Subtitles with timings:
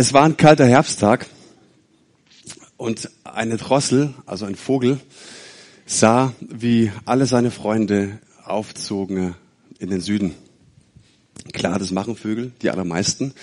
[0.00, 1.26] Es war ein kalter Herbsttag
[2.76, 5.00] und eine Drossel, also ein Vogel,
[5.86, 9.34] sah, wie alle seine Freunde aufzogen
[9.80, 10.36] in den Süden.
[11.52, 13.34] Klar, das machen Vögel, die allermeisten.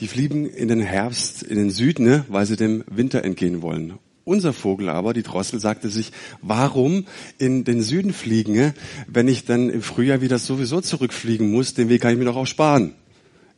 [0.00, 4.00] Die fliegen in den Herbst, in den Süden, ne, weil sie dem Winter entgehen wollen.
[4.24, 6.10] Unser Vogel aber, die Drossel, sagte sich,
[6.42, 7.06] warum
[7.38, 8.74] in den Süden fliegen,
[9.06, 12.36] wenn ich dann im Frühjahr wieder sowieso zurückfliegen muss, den Weg kann ich mir doch
[12.36, 12.96] auch sparen.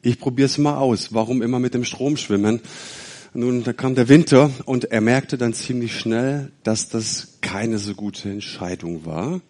[0.05, 1.15] Ich probiere es mal aus.
[1.15, 2.61] Warum immer mit dem Strom schwimmen?
[3.35, 7.95] Nun, da kam der Winter und er merkte dann ziemlich schnell, dass das keine so
[7.95, 9.41] gute Entscheidung war.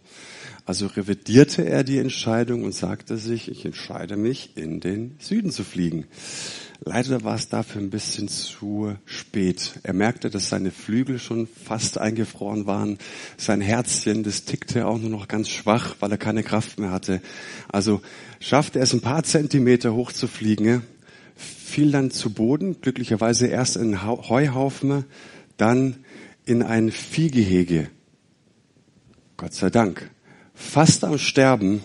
[0.66, 5.65] Also revidierte er die Entscheidung und sagte sich, ich entscheide mich, in den Süden zu
[5.65, 6.05] fliegen.
[6.85, 9.79] Leider war es dafür ein bisschen zu spät.
[9.85, 12.99] Er merkte, dass seine Flügel schon fast eingefroren waren.
[13.37, 17.23] Sein Herzchen, das tickte auch nur noch ganz schwach, weil er keine Kraft mehr hatte.
[17.69, 18.03] Also
[18.41, 20.83] schaffte er es ein paar Zentimeter hoch zu fliegen,
[21.37, 25.05] fiel dann zu Boden, glücklicherweise erst in Heuhaufen,
[25.59, 26.05] dann
[26.45, 27.91] in ein Viehgehege.
[29.37, 30.11] Gott sei Dank.
[30.52, 31.85] Fast am Sterben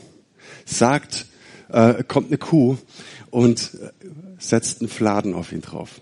[0.66, 1.28] sagt,
[1.70, 2.78] äh, kommt eine Kuh
[3.30, 6.02] und äh, setzt einen Fladen auf ihn drauf.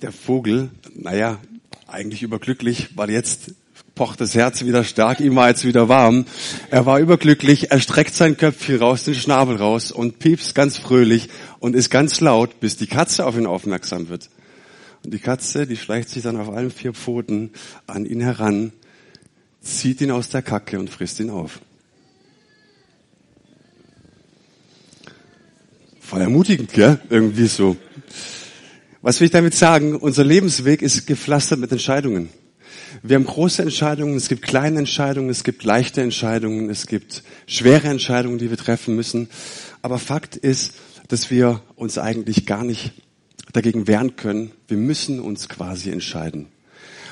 [0.00, 1.38] Der Vogel, naja,
[1.86, 3.52] eigentlich überglücklich, weil jetzt
[3.94, 6.24] pocht das Herz wieder stark, ihm war jetzt wieder warm.
[6.70, 11.28] Er war überglücklich, er streckt sein Köpfchen raus, den Schnabel raus und piepst ganz fröhlich
[11.58, 14.30] und ist ganz laut, bis die Katze auf ihn aufmerksam wird.
[15.04, 17.50] Und die Katze, die schleicht sich dann auf allen vier Pfoten
[17.86, 18.72] an ihn heran,
[19.60, 21.60] zieht ihn aus der Kacke und frisst ihn auf.
[26.12, 27.00] Voll ermutigend, gell?
[27.08, 27.74] Irgendwie so.
[29.00, 29.96] Was will ich damit sagen?
[29.96, 32.28] Unser Lebensweg ist gepflastert mit Entscheidungen.
[33.02, 37.88] Wir haben große Entscheidungen, es gibt kleine Entscheidungen, es gibt leichte Entscheidungen, es gibt schwere
[37.88, 39.30] Entscheidungen, die wir treffen müssen.
[39.80, 40.74] Aber Fakt ist,
[41.08, 42.92] dass wir uns eigentlich gar nicht
[43.54, 44.50] dagegen wehren können.
[44.68, 46.48] Wir müssen uns quasi entscheiden.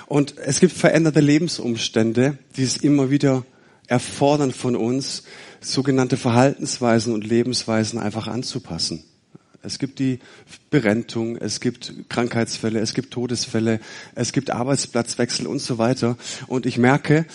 [0.08, 3.46] Und es gibt veränderte Lebensumstände, die es immer wieder
[3.86, 5.24] erfordern von uns,
[5.60, 9.04] sogenannte Verhaltensweisen und Lebensweisen einfach anzupassen.
[9.62, 10.20] Es gibt die
[10.70, 13.80] Berentung, es gibt Krankheitsfälle, es gibt Todesfälle,
[14.14, 16.16] es gibt Arbeitsplatzwechsel und so weiter.
[16.46, 17.26] Und ich merke,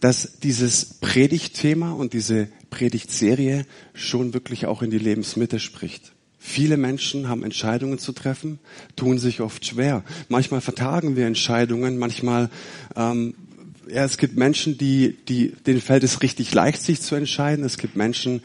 [0.00, 6.12] dass dieses Predigtthema und diese Predigtserie schon wirklich auch in die Lebensmitte spricht.
[6.38, 8.58] Viele Menschen haben Entscheidungen zu treffen,
[8.96, 10.04] tun sich oft schwer.
[10.28, 12.48] Manchmal vertagen wir Entscheidungen, manchmal
[12.96, 13.34] ähm,
[13.92, 17.64] ja, es gibt Menschen, die, die, denen fällt es richtig leicht, sich zu entscheiden.
[17.64, 18.42] Es gibt Menschen,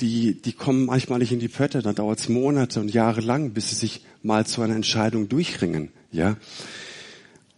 [0.00, 1.82] die, die kommen manchmal nicht in die Pötte.
[1.82, 5.90] Dann dauert es Monate und Jahre lang, bis sie sich mal zu einer Entscheidung durchringen.
[6.12, 6.36] Ja.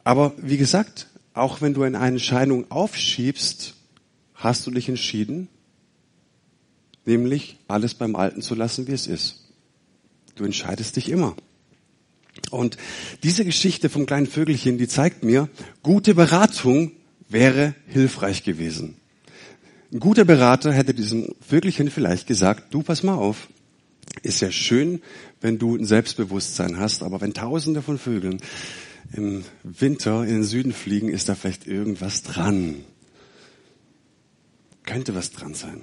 [0.03, 3.75] Aber wie gesagt, auch wenn du eine Entscheidung aufschiebst,
[4.35, 5.49] hast du dich entschieden,
[7.05, 9.45] nämlich alles beim Alten zu lassen, wie es ist.
[10.37, 11.37] Du entscheidest dich immer.
[12.51, 12.77] Und
[13.23, 15.49] diese Geschichte vom kleinen Vögelchen, die zeigt mir,
[15.83, 16.93] gute Beratung
[17.29, 18.97] wäre hilfreich gewesen.
[19.93, 23.49] Ein guter Berater hätte diesem Vögelchen vielleicht gesagt, du pass mal auf,
[24.23, 25.01] ist ja schön,
[25.41, 28.41] wenn du ein Selbstbewusstsein hast, aber wenn tausende von Vögeln
[29.13, 32.77] im Winter in den Süden fliegen, ist da vielleicht irgendwas dran.
[34.85, 35.83] Könnte was dran sein.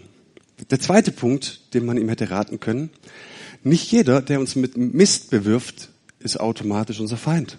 [0.69, 2.89] Der zweite Punkt, den man ihm hätte raten können,
[3.63, 5.89] nicht jeder, der uns mit Mist bewirft,
[6.19, 7.57] ist automatisch unser Feind.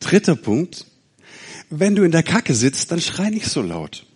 [0.00, 0.86] Dritter Punkt,
[1.70, 4.06] wenn du in der Kacke sitzt, dann schrei nicht so laut.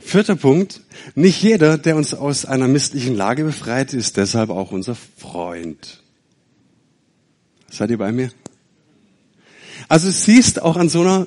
[0.00, 0.80] Vierter Punkt,
[1.14, 6.02] nicht jeder, der uns aus einer mistlichen Lage befreit, ist deshalb auch unser Freund.
[7.70, 8.30] Seid ihr bei mir?
[9.88, 11.26] Also siehst auch an so einer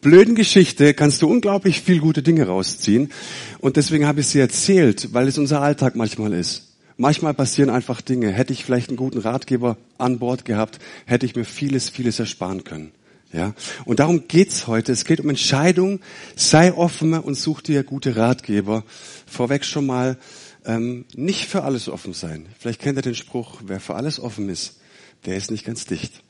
[0.00, 3.10] blöden Geschichte kannst du unglaublich viel gute Dinge rausziehen.
[3.58, 6.73] Und deswegen habe ich sie erzählt, weil es unser Alltag manchmal ist.
[6.96, 8.30] Manchmal passieren einfach Dinge.
[8.30, 12.62] Hätte ich vielleicht einen guten Ratgeber an Bord gehabt, hätte ich mir vieles, vieles ersparen
[12.64, 12.92] können.
[13.32, 13.52] Ja,
[13.84, 14.92] und darum geht's heute.
[14.92, 15.98] Es geht um Entscheidung.
[16.36, 18.84] Sei offen und such dir gute Ratgeber.
[19.26, 20.18] Vorweg schon mal
[20.64, 22.46] ähm, nicht für alles offen sein.
[22.56, 24.78] Vielleicht kennt ihr den Spruch: Wer für alles offen ist,
[25.24, 26.22] der ist nicht ganz dicht.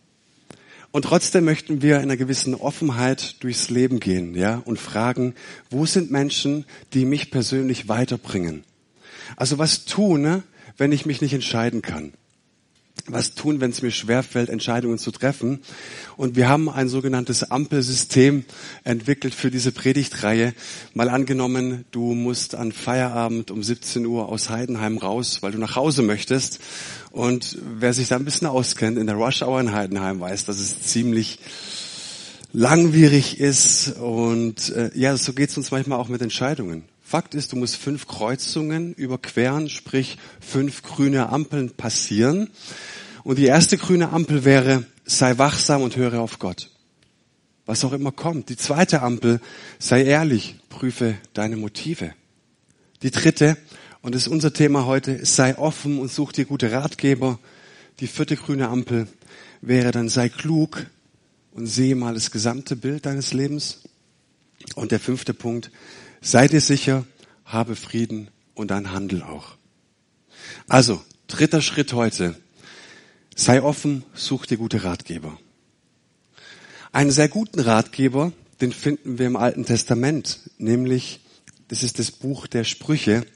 [0.93, 5.35] Und trotzdem möchten wir in einer gewissen Offenheit durchs Leben gehen, ja, und fragen:
[5.69, 8.65] Wo sind Menschen, die mich persönlich weiterbringen?
[9.37, 10.43] Also was tun, ne?
[10.77, 12.13] Wenn ich mich nicht entscheiden kann?
[13.07, 15.61] Was tun, wenn es mir schwerfällt, Entscheidungen zu treffen?
[16.17, 18.45] Und wir haben ein sogenanntes Ampelsystem
[18.83, 20.55] entwickelt für diese Predigtreihe.
[20.95, 25.77] Mal angenommen, du musst an Feierabend um 17 Uhr aus Heidenheim raus, weil du nach
[25.77, 26.61] Hause möchtest.
[27.11, 30.59] Und wer sich da ein bisschen auskennt, in der Rush Hour in Heidenheim weiß, dass
[30.59, 31.41] es ziemlich
[32.55, 33.97] langwierig ist.
[33.99, 36.85] Und äh, ja, so geht es uns manchmal auch mit Entscheidungen.
[37.15, 42.51] Fakt ist, du musst fünf Kreuzungen überqueren, sprich fünf grüne Ampeln passieren.
[43.23, 46.71] Und die erste grüne Ampel wäre, sei wachsam und höre auf Gott.
[47.67, 48.49] Was auch immer kommt.
[48.49, 49.41] Die zweite Ampel,
[49.79, 52.13] sei ehrlich, prüfe deine Motive.
[53.05, 53.59] Die dritte,
[54.03, 57.39] und das ist unser Thema heute, sei offen und such dir gute Ratgeber.
[58.01, 59.07] Die vierte grüne Ampel
[59.61, 60.85] wäre dann, sei klug
[61.53, 63.83] und sehe mal das gesamte Bild deines Lebens.
[64.75, 65.71] Und der fünfte Punkt,
[66.25, 67.07] sei dir sicher,
[67.45, 69.57] habe Frieden und dann handel auch.
[70.69, 72.35] Also, dritter Schritt heute.
[73.37, 75.39] Sei offen, such dir gute Ratgeber.
[76.93, 81.21] Einen sehr guten Ratgeber, den finden wir im Alten Testament, nämlich,
[81.69, 83.27] das ist das Buch der Sprüche.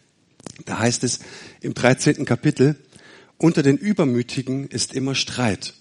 [0.64, 1.20] Da heißt es
[1.60, 2.24] im 13.
[2.24, 2.76] Kapitel,
[3.36, 5.74] unter den Übermütigen ist immer Streit,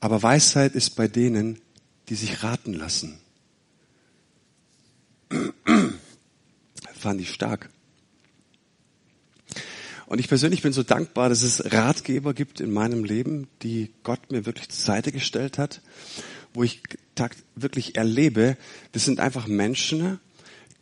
[0.00, 1.60] aber Weisheit ist bei denen,
[2.08, 3.18] die sich raten lassen.
[6.98, 7.70] Fand ich stark.
[10.06, 14.32] Und ich persönlich bin so dankbar, dass es Ratgeber gibt in meinem Leben, die Gott
[14.32, 15.80] mir wirklich zur Seite gestellt hat,
[16.54, 16.82] wo ich
[17.54, 18.56] wirklich erlebe,
[18.92, 20.18] das sind einfach Menschen,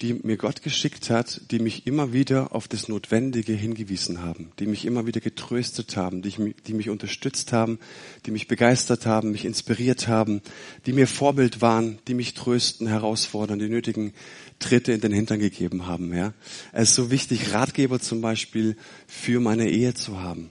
[0.03, 4.67] die mir Gott geschickt hat, die mich immer wieder auf das Notwendige hingewiesen haben, die
[4.67, 7.79] mich immer wieder getröstet haben, die, die, mich unterstützt haben,
[8.27, 10.43] die mich begeistert haben, mich inspiriert haben,
[10.85, 14.13] die mir Vorbild waren, die mich trösten, herausfordern, die nötigen
[14.59, 16.15] Tritte in den Hintern gegeben haben.
[16.15, 16.35] Ja.
[16.73, 18.77] Es ist so wichtig, Ratgeber zum Beispiel
[19.07, 20.51] für meine Ehe zu haben.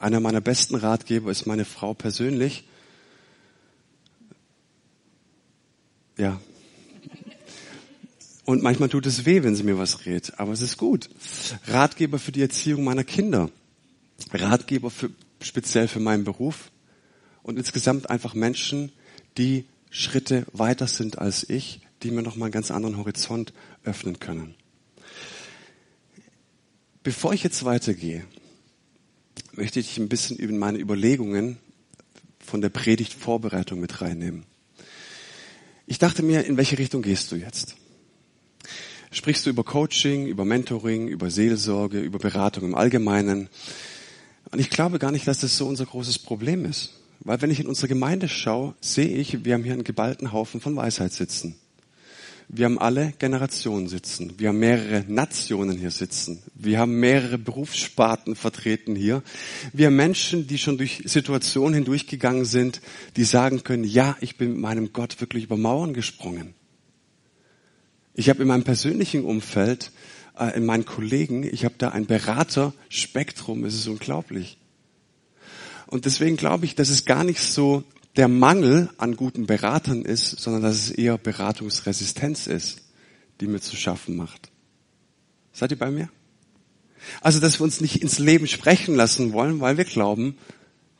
[0.00, 2.64] Einer meiner besten Ratgeber ist meine Frau persönlich.
[6.18, 6.40] Ja,
[8.44, 11.08] und manchmal tut es weh, wenn sie mir was redet, aber es ist gut.
[11.66, 13.50] Ratgeber für die Erziehung meiner Kinder.
[14.32, 15.10] Ratgeber für,
[15.40, 16.70] speziell für meinen Beruf.
[17.42, 18.92] Und insgesamt einfach Menschen,
[19.38, 23.52] die Schritte weiter sind als ich, die mir noch mal einen ganz anderen Horizont
[23.84, 24.54] öffnen können.
[27.02, 28.24] Bevor ich jetzt weitergehe,
[29.52, 31.58] möchte ich ein bisschen über meine Überlegungen
[32.38, 34.44] von der Predigtvorbereitung mit reinnehmen.
[35.86, 37.76] Ich dachte mir, in welche Richtung gehst du jetzt?
[39.14, 43.48] Sprichst du über Coaching, über Mentoring, über Seelsorge, über Beratung im Allgemeinen.
[44.50, 46.94] Und ich glaube gar nicht, dass das so unser großes Problem ist.
[47.20, 50.60] Weil wenn ich in unsere Gemeinde schaue, sehe ich, wir haben hier einen geballten Haufen
[50.60, 51.56] von Weisheit sitzen.
[52.48, 54.34] Wir haben alle Generationen sitzen.
[54.36, 56.42] Wir haben mehrere Nationen hier sitzen.
[56.54, 59.22] Wir haben mehrere Berufssparten vertreten hier.
[59.72, 62.82] Wir haben Menschen, die schon durch Situationen hindurchgegangen sind,
[63.16, 66.54] die sagen können, ja, ich bin mit meinem Gott wirklich über Mauern gesprungen.
[68.14, 69.90] Ich habe in meinem persönlichen Umfeld,
[70.38, 74.58] äh, in meinen Kollegen, ich habe da ein Beraterspektrum, es ist unglaublich.
[75.86, 77.84] Und deswegen glaube ich, dass es gar nicht so
[78.16, 82.82] der Mangel an guten Beratern ist, sondern dass es eher Beratungsresistenz ist,
[83.40, 84.50] die mir zu schaffen macht.
[85.52, 86.08] Seid ihr bei mir?
[87.20, 90.38] Also, dass wir uns nicht ins Leben sprechen lassen wollen, weil wir glauben,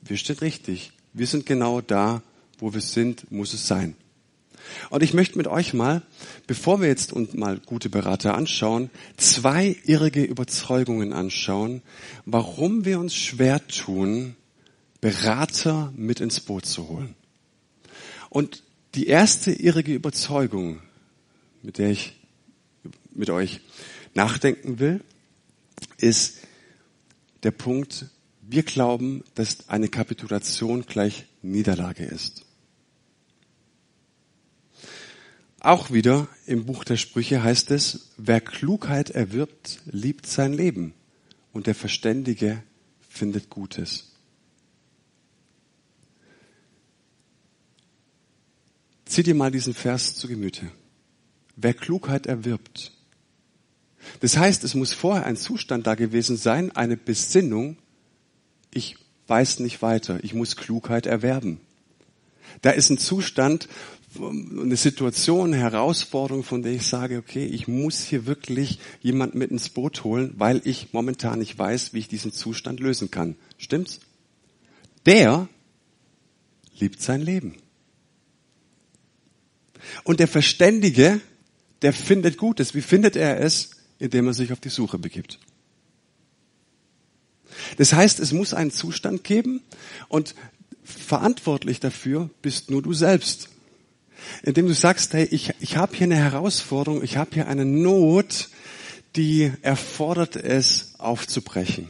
[0.02, 0.93] wir stehen richtig.
[1.12, 2.22] Wir sind genau da,
[2.58, 3.96] wo wir sind, muss es sein.
[4.90, 6.02] Und ich möchte mit euch mal,
[6.46, 11.82] bevor wir jetzt uns mal gute Berater anschauen, zwei irrige Überzeugungen anschauen,
[12.26, 14.37] warum wir uns schwer tun,
[15.00, 17.14] Berater mit ins Boot zu holen.
[18.31, 18.62] Und
[18.94, 20.81] die erste irrige Überzeugung,
[21.62, 22.14] mit der ich
[23.12, 23.61] mit euch
[24.14, 25.02] nachdenken will,
[25.99, 26.38] ist
[27.42, 28.06] der Punkt,
[28.40, 32.44] wir glauben, dass eine Kapitulation gleich Niederlage ist.
[35.64, 40.92] Auch wieder im Buch der Sprüche heißt es, wer Klugheit erwirbt, liebt sein Leben
[41.54, 42.62] und der Verständige
[43.00, 44.12] findet Gutes.
[49.06, 50.71] Zieh dir mal diesen Vers zu Gemüte.
[51.56, 52.92] Wer Klugheit erwirbt.
[54.21, 57.78] Das heißt, es muss vorher ein Zustand da gewesen sein, eine Besinnung,
[58.71, 61.59] ich weiß nicht weiter, ich muss Klugheit erwerben.
[62.62, 63.68] Da ist ein Zustand,
[64.21, 69.50] eine Situation, eine Herausforderung, von der ich sage, okay, ich muss hier wirklich jemand mit
[69.50, 73.37] ins Boot holen, weil ich momentan nicht weiß, wie ich diesen Zustand lösen kann.
[73.59, 74.00] Stimmt's?
[75.06, 75.49] Der
[76.78, 77.56] liebt sein Leben.
[80.02, 81.21] Und der Verständige,
[81.83, 82.75] der findet Gutes.
[82.75, 83.71] Wie findet er es?
[83.99, 85.38] Indem er sich auf die Suche begibt.
[87.76, 89.62] Das heißt, es muss einen Zustand geben
[90.09, 90.35] und
[90.83, 93.49] verantwortlich dafür bist nur du selbst
[94.43, 98.49] indem du sagst, hey, ich, ich habe hier eine Herausforderung, ich habe hier eine Not,
[99.16, 101.88] die erfordert es aufzubrechen.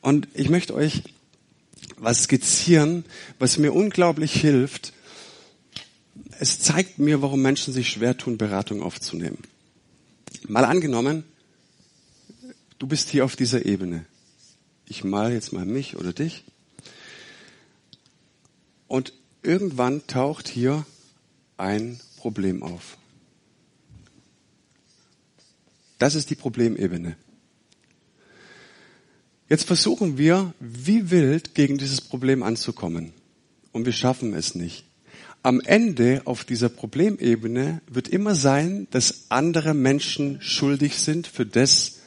[0.00, 1.02] Und ich möchte euch
[1.96, 3.04] was skizzieren,
[3.38, 4.92] was mir unglaublich hilft.
[6.38, 9.38] Es zeigt mir, warum Menschen sich schwer tun, Beratung aufzunehmen.
[10.46, 11.24] Mal angenommen,
[12.78, 14.04] du bist hier auf dieser Ebene.
[14.86, 16.44] Ich mal jetzt mal mich oder dich.
[18.88, 19.12] Und
[19.44, 20.84] irgendwann taucht hier
[21.56, 22.96] ein Problem auf.
[25.98, 27.16] Das ist die Problemebene.
[29.48, 33.12] Jetzt versuchen wir, wie wild gegen dieses Problem anzukommen.
[33.72, 34.84] Und wir schaffen es nicht.
[35.42, 41.98] Am Ende auf dieser Problemebene wird immer sein, dass andere Menschen schuldig sind für das,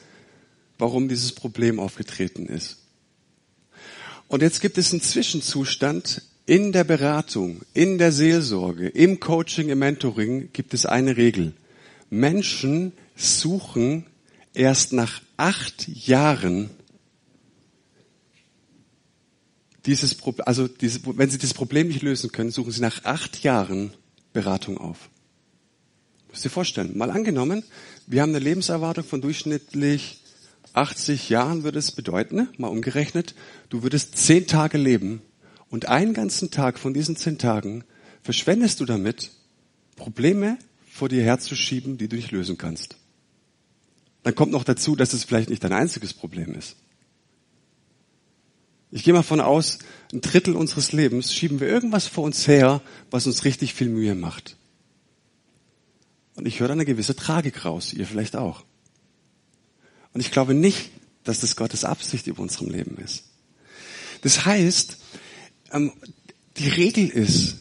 [0.78, 2.78] warum dieses Problem aufgetreten ist.
[4.26, 9.80] Und jetzt gibt es einen Zwischenzustand in der Beratung, in der Seelsorge, im Coaching, im
[9.80, 11.52] Mentoring gibt es eine Regel.
[12.08, 14.06] Menschen suchen
[14.54, 16.70] erst nach acht Jahren
[19.84, 23.42] dieses Problem, also diese, wenn Sie das Problem nicht lösen können, suchen Sie nach acht
[23.42, 23.92] Jahren
[24.32, 25.10] Beratung auf.
[26.30, 27.62] Müsst ihr vorstellen, mal angenommen,
[28.06, 30.22] wir haben eine Lebenserwartung von durchschnittlich
[30.72, 32.48] 80 Jahren würde es bedeuten, ne?
[32.56, 33.34] mal umgerechnet,
[33.68, 35.20] du würdest zehn Tage leben
[35.70, 37.84] und einen ganzen Tag von diesen zehn Tagen
[38.22, 39.30] verschwendest du damit,
[39.96, 40.58] Probleme
[40.90, 42.96] vor dir herzuschieben, die du nicht lösen kannst.
[44.22, 46.76] Dann kommt noch dazu, dass es vielleicht nicht dein einziges Problem ist.
[48.90, 49.78] Ich gehe mal von aus,
[50.12, 54.14] ein Drittel unseres Lebens schieben wir irgendwas vor uns her, was uns richtig viel Mühe
[54.14, 54.56] macht.
[56.34, 58.64] Und ich höre eine gewisse Tragik raus, ihr vielleicht auch.
[60.14, 60.90] Und ich glaube nicht,
[61.24, 63.24] dass das Gottes Absicht über unserem Leben ist.
[64.22, 64.98] Das heißt,
[65.72, 65.92] ähm,
[66.56, 67.56] die Regel ist,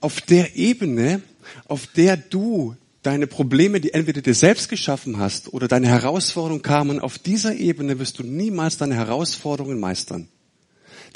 [0.00, 1.22] auf der Ebene,
[1.66, 7.00] auf der du deine Probleme, die entweder dir selbst geschaffen hast oder deine Herausforderungen kamen,
[7.00, 10.28] auf dieser Ebene wirst du niemals deine Herausforderungen meistern.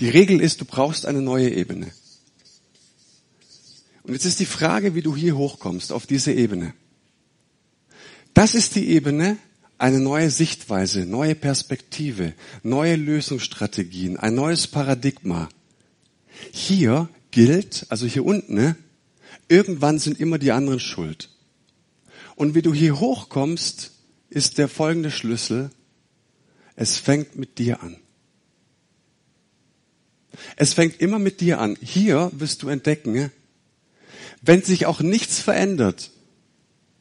[0.01, 1.93] Die Regel ist, du brauchst eine neue Ebene.
[4.05, 6.75] Und jetzt ist die Frage, wie du hier hochkommst, auf diese Ebene.
[8.35, 9.37] Das ist die Ebene,
[9.79, 15.49] eine neue Sichtweise, neue Perspektive, neue Lösungsstrategien, ein neues Paradigma.
[16.53, 18.77] Hier gilt, also hier unten, ne,
[19.49, 21.31] irgendwann sind immer die anderen schuld.
[22.37, 23.93] Und wie du hier hochkommst,
[24.31, 25.71] ist der folgende Schlüssel.
[26.75, 27.97] Es fängt mit dir an.
[30.57, 31.77] Es fängt immer mit dir an.
[31.81, 33.31] Hier wirst du entdecken,
[34.41, 36.11] wenn sich auch nichts verändert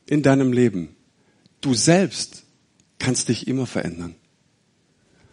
[0.06, 0.96] in deinem Leben,
[1.62, 2.44] du selbst
[3.00, 4.16] kannst dich immer verändern.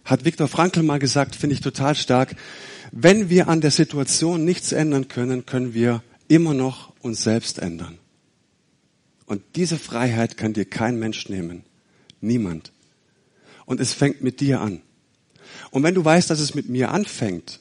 [0.04, 2.34] Hat Viktor Frankl mal gesagt, finde ich total stark.
[2.92, 7.98] Wenn wir an der Situation nichts ändern können, können wir immer noch uns selbst ändern.
[9.26, 11.64] Und diese Freiheit kann dir kein Mensch nehmen.
[12.20, 12.72] Niemand.
[13.66, 14.80] Und es fängt mit dir an.
[15.70, 17.60] Und wenn du weißt, dass es mit mir anfängt,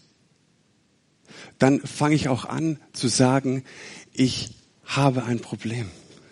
[1.59, 3.63] dann fange ich auch an zu sagen,
[4.13, 4.55] ich
[4.85, 5.89] habe ein Problem.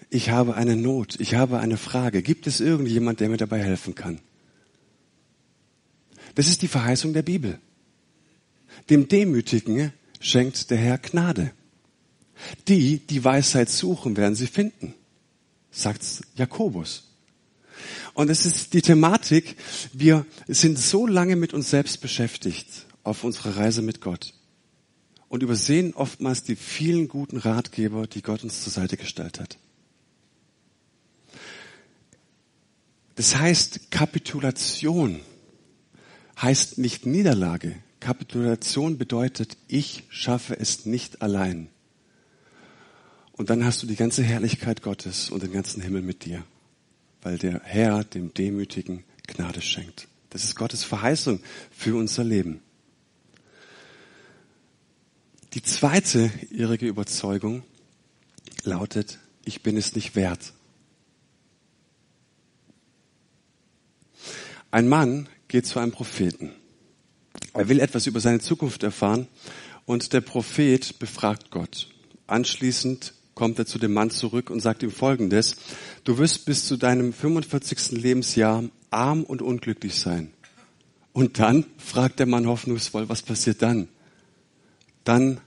[0.09, 1.19] Ich habe eine Not.
[1.19, 2.21] Ich habe eine Frage.
[2.21, 4.19] Gibt es irgendjemand, der mir dabei helfen kann?
[6.35, 7.59] Das ist die Verheißung der Bibel.
[8.89, 11.51] Dem Demütigen schenkt der Herr Gnade.
[12.67, 14.93] Die, die Weisheit suchen, werden sie finden,
[15.71, 16.03] sagt
[16.35, 17.11] Jakobus.
[18.13, 19.55] Und es ist die Thematik,
[19.93, 24.33] wir sind so lange mit uns selbst beschäftigt auf unserer Reise mit Gott
[25.27, 29.57] und übersehen oftmals die vielen guten Ratgeber, die Gott uns zur Seite gestellt hat.
[33.15, 35.21] Das heißt, Kapitulation
[36.41, 37.75] heißt nicht Niederlage.
[38.05, 41.69] Kapitulation bedeutet, ich schaffe es nicht allein.
[43.31, 46.43] Und dann hast du die ganze Herrlichkeit Gottes und den ganzen Himmel mit dir,
[47.23, 50.07] weil der Herr dem Demütigen Gnade schenkt.
[50.29, 51.39] Das ist Gottes Verheißung
[51.71, 52.61] für unser Leben.
[55.55, 57.63] Die zweite irrige Überzeugung
[58.65, 60.53] lautet, ich bin es nicht wert.
[64.69, 66.51] Ein Mann geht zu einem Propheten.
[67.55, 69.27] Er will etwas über seine Zukunft erfahren
[69.85, 71.87] und der Prophet befragt Gott.
[72.27, 75.55] Anschließend kommt er zu dem Mann zurück und sagt ihm Folgendes.
[76.03, 77.91] Du wirst bis zu deinem 45.
[77.91, 80.31] Lebensjahr arm und unglücklich sein.
[81.13, 83.87] Und dann fragt der Mann hoffnungsvoll, was passiert dann?
[85.05, 85.39] Dann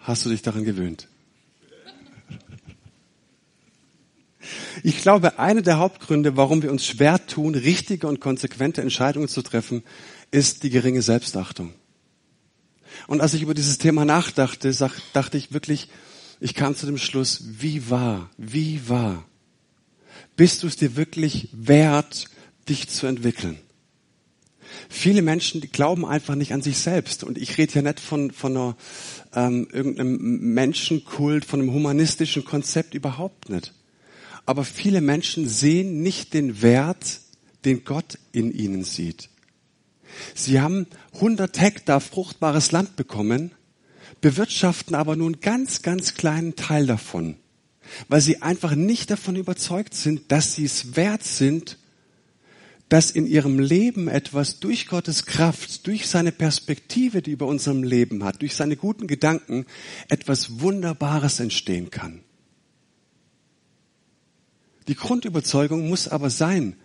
[0.00, 1.08] hast du dich daran gewöhnt.
[4.84, 9.42] Ich glaube, einer der Hauptgründe, warum wir uns schwer tun, richtige und konsequente Entscheidungen zu
[9.42, 9.82] treffen,
[10.30, 11.72] ist die geringe Selbstachtung.
[13.06, 14.72] Und als ich über dieses Thema nachdachte,
[15.12, 15.88] dachte ich wirklich,
[16.40, 19.24] ich kam zu dem Schluss, wie wahr, wie wahr.
[20.36, 22.26] Bist du es dir wirklich wert,
[22.68, 23.58] dich zu entwickeln?
[24.88, 27.24] Viele Menschen, die glauben einfach nicht an sich selbst.
[27.24, 28.76] Und ich rede ja nicht von, von einer,
[29.34, 33.74] ähm, irgendeinem Menschenkult, von einem humanistischen Konzept überhaupt nicht.
[34.46, 37.20] Aber viele Menschen sehen nicht den Wert,
[37.64, 39.28] den Gott in ihnen sieht.
[40.34, 43.52] Sie haben 100 Hektar fruchtbares Land bekommen,
[44.20, 47.36] bewirtschaften aber nur einen ganz, ganz kleinen Teil davon,
[48.08, 51.78] weil sie einfach nicht davon überzeugt sind, dass sie es wert sind,
[52.88, 58.24] dass in ihrem Leben etwas durch Gottes Kraft, durch seine Perspektive, die über unserem Leben
[58.24, 59.66] hat, durch seine guten Gedanken,
[60.08, 62.22] etwas Wunderbares entstehen kann.
[64.88, 66.76] Die Grundüberzeugung muss aber sein,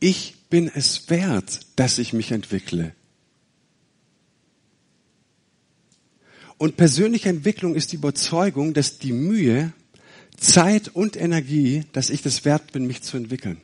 [0.00, 2.94] ich bin es wert, dass ich mich entwickle.
[6.58, 9.72] Und persönliche Entwicklung ist die Überzeugung, dass die Mühe,
[10.36, 13.62] Zeit und Energie, dass ich das wert bin, mich zu entwickeln.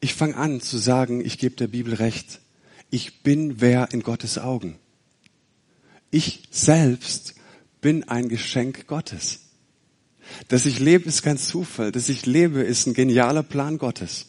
[0.00, 2.40] Ich fange an zu sagen, ich gebe der Bibel recht.
[2.90, 4.78] Ich bin wer in Gottes Augen.
[6.10, 7.34] Ich selbst
[7.80, 9.40] bin ein Geschenk Gottes.
[10.48, 11.92] Dass ich lebe, ist kein Zufall.
[11.92, 14.26] Dass ich lebe, ist ein genialer Plan Gottes.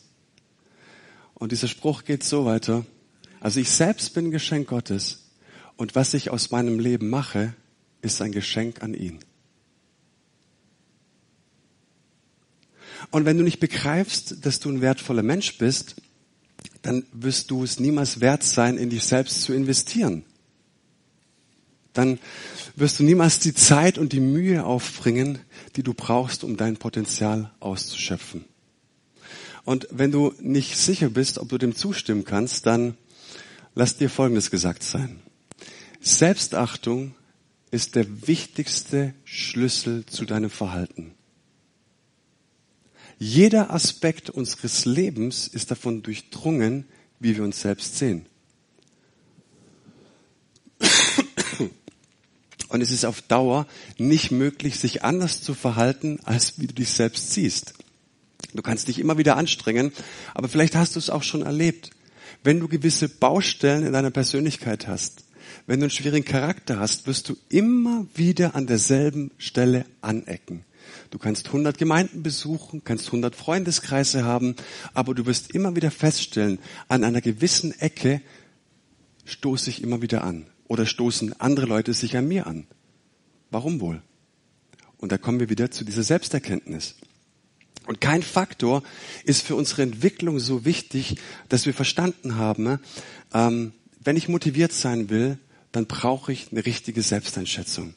[1.41, 2.86] Und dieser Spruch geht so weiter.
[3.39, 5.24] Also ich selbst bin Geschenk Gottes.
[5.75, 7.55] Und was ich aus meinem Leben mache,
[8.03, 9.17] ist ein Geschenk an ihn.
[13.10, 15.95] Und wenn du nicht begreifst, dass du ein wertvoller Mensch bist,
[16.83, 20.24] dann wirst du es niemals wert sein, in dich selbst zu investieren.
[21.93, 22.19] Dann
[22.75, 25.39] wirst du niemals die Zeit und die Mühe aufbringen,
[25.75, 28.45] die du brauchst, um dein Potenzial auszuschöpfen.
[29.63, 32.98] Und wenn du nicht sicher bist, ob du dem zustimmen kannst, dann
[33.75, 35.20] lass dir Folgendes gesagt sein.
[36.00, 37.13] Selbstachtung
[37.70, 41.13] ist der wichtigste Schlüssel zu deinem Verhalten.
[43.20, 46.86] Jeder Aspekt unseres Lebens ist davon durchdrungen,
[47.20, 48.25] wie wir uns selbst sehen.
[52.68, 56.89] Und es ist auf Dauer nicht möglich, sich anders zu verhalten, als wie du dich
[56.89, 57.74] selbst siehst.
[58.53, 59.91] Du kannst dich immer wieder anstrengen,
[60.33, 61.91] aber vielleicht hast du es auch schon erlebt.
[62.43, 65.25] Wenn du gewisse Baustellen in deiner Persönlichkeit hast,
[65.67, 70.65] wenn du einen schwierigen Charakter hast, wirst du immer wieder an derselben Stelle anecken.
[71.12, 74.56] Du kannst 100 Gemeinden besuchen, kannst 100 Freundeskreise haben,
[74.93, 78.21] aber du wirst immer wieder feststellen, an einer gewissen Ecke
[79.25, 82.65] stoße ich immer wieder an oder stoßen andere Leute sich an mir an.
[83.49, 84.01] Warum wohl?
[84.97, 86.95] Und da kommen wir wieder zu dieser Selbsterkenntnis.
[87.91, 88.84] Und kein Faktor
[89.25, 91.17] ist für unsere Entwicklung so wichtig,
[91.49, 92.80] dass wir verstanden haben,
[93.34, 95.38] ähm, wenn ich motiviert sein will,
[95.73, 97.93] dann brauche ich eine richtige Selbsteinschätzung.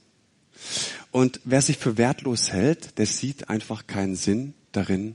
[1.13, 5.15] Und wer sich für wertlos hält, der sieht einfach keinen Sinn darin,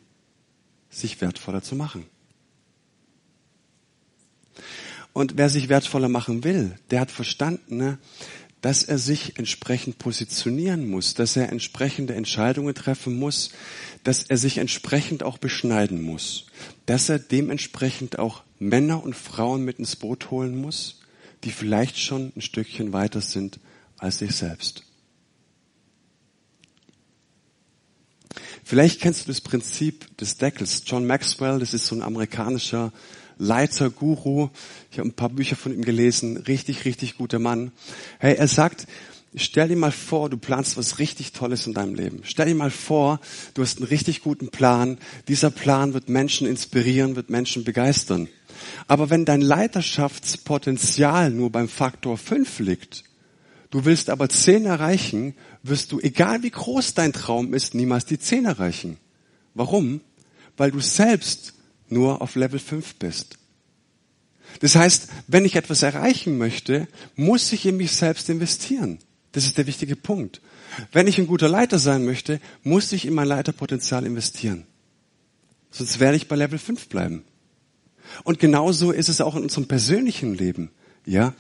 [0.90, 2.06] sich wertvoller zu machen.
[5.12, 7.98] Und wer sich wertvoller machen will, der hat verstanden, ne,
[8.62, 13.52] dass er sich entsprechend positionieren muss, dass er entsprechende Entscheidungen treffen muss,
[14.04, 16.48] dass er sich entsprechend auch beschneiden muss,
[16.86, 21.00] dass er dementsprechend auch Männer und Frauen mit ins Boot holen muss,
[21.46, 23.60] die vielleicht schon ein Stückchen weiter sind
[23.98, 24.84] als sich selbst.
[28.64, 30.84] Vielleicht kennst du das Prinzip des Deckels.
[30.86, 32.92] John Maxwell, das ist so ein amerikanischer
[33.40, 34.50] Leiter, Guru.
[34.92, 36.38] Ich habe ein paar Bücher von ihm gelesen.
[36.38, 37.72] Richtig, richtig guter Mann.
[38.20, 38.86] Hey, er sagt,
[39.34, 42.20] stell dir mal vor, du planst was richtig Tolles in deinem Leben.
[42.24, 43.22] Stell dir mal vor,
[43.54, 44.98] du hast einen richtig guten Plan.
[45.30, 48.28] Dieser Plan wird Menschen inspirieren, wird Menschen begeistern.
[48.88, 53.06] Aber wenn dein Leiterschaftspotenzial nur beim Faktor 5 liegt,
[53.72, 58.20] du willst aber 10 erreichen wirst du, egal wie groß dein Traum ist, niemals die
[58.20, 58.98] 10 erreichen.
[59.54, 60.02] Warum?
[60.58, 61.54] Weil du selbst
[61.92, 63.38] nur auf Level 5 bist.
[64.62, 69.00] Das heißt, wenn ich etwas erreichen möchte, muss ich in mich selbst investieren.
[69.32, 70.42] Das ist der wichtige Punkt.
[70.92, 74.66] Wenn ich ein guter Leiter sein möchte, muss ich in mein Leiterpotenzial investieren.
[75.72, 77.24] Sonst werde ich bei Level 5 bleiben.
[78.24, 80.72] Und genauso ist es auch in unserem persönlichen Leben.
[81.06, 81.34] Ja,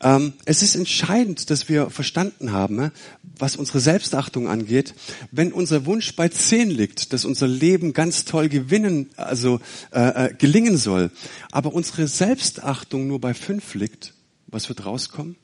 [0.00, 2.90] ähm, es ist entscheidend, dass wir verstanden haben,
[3.38, 4.94] was unsere Selbstachtung angeht.
[5.30, 9.60] Wenn unser Wunsch bei zehn liegt, dass unser Leben ganz toll gewinnen, also
[9.92, 11.10] äh, äh, gelingen soll,
[11.50, 14.14] aber unsere Selbstachtung nur bei fünf liegt,
[14.48, 15.36] was wird rauskommen?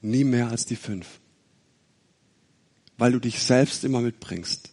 [0.00, 1.06] Nie mehr als die fünf,
[2.98, 4.70] weil du dich selbst immer mitbringst.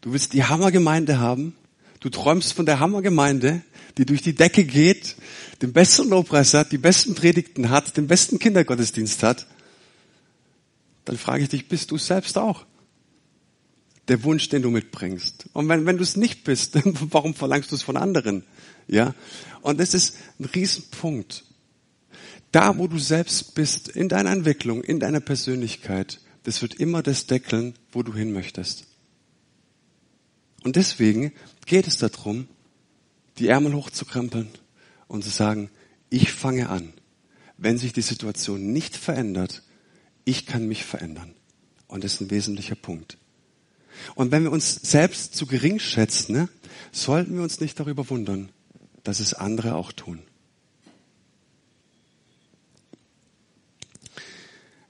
[0.00, 1.54] Du willst die Hammergemeinde haben,
[2.00, 3.62] du träumst von der Hammergemeinde,
[4.00, 5.14] die durch die Decke geht,
[5.60, 9.46] den besten Lobpreis hat, die besten Predigten hat, den besten Kindergottesdienst hat,
[11.04, 12.64] dann frage ich dich, bist du selbst auch?
[14.08, 15.50] Der Wunsch, den du mitbringst.
[15.52, 16.78] Und wenn, wenn du es nicht bist,
[17.12, 18.42] warum verlangst du es von anderen?
[18.88, 19.14] Ja?
[19.60, 21.44] Und das ist ein Riesenpunkt.
[22.52, 27.26] Da, wo du selbst bist, in deiner Entwicklung, in deiner Persönlichkeit, das wird immer das
[27.26, 28.86] deckeln, wo du hin möchtest.
[30.64, 31.32] Und deswegen
[31.66, 32.48] geht es darum,
[33.40, 34.48] die Ärmel hochzukrempeln
[35.08, 35.70] und zu sagen,
[36.10, 36.92] ich fange an.
[37.56, 39.62] Wenn sich die Situation nicht verändert,
[40.24, 41.34] ich kann mich verändern.
[41.88, 43.18] Und das ist ein wesentlicher Punkt.
[44.14, 46.48] Und wenn wir uns selbst zu gering schätzen, ne,
[46.92, 48.50] sollten wir uns nicht darüber wundern,
[49.02, 50.22] dass es andere auch tun.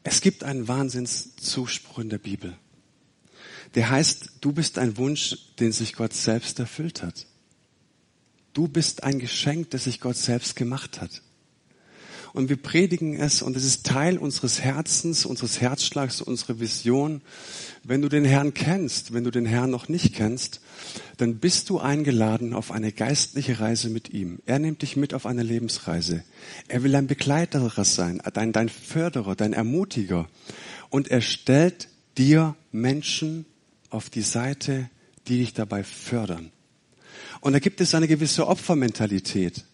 [0.02, 2.56] Es gibt einen Wahnsinnszuspruch in der Bibel.
[3.74, 7.26] Der heißt, du bist ein Wunsch, den sich Gott selbst erfüllt hat.
[8.52, 11.22] Du bist ein Geschenk, das sich Gott selbst gemacht hat
[12.32, 17.22] und wir predigen es und es ist Teil unseres Herzens, unseres Herzschlags, unserer Vision.
[17.82, 20.60] Wenn du den Herrn kennst, wenn du den Herrn noch nicht kennst,
[21.16, 24.40] dann bist du eingeladen auf eine geistliche Reise mit ihm.
[24.46, 26.24] Er nimmt dich mit auf eine Lebensreise.
[26.68, 30.28] Er will ein Begleiter sein, dein, dein Förderer, dein Ermutiger.
[30.88, 33.46] Und er stellt dir Menschen
[33.88, 34.88] auf die Seite,
[35.26, 36.52] die dich dabei fördern.
[37.40, 39.64] Und da gibt es eine gewisse Opfermentalität.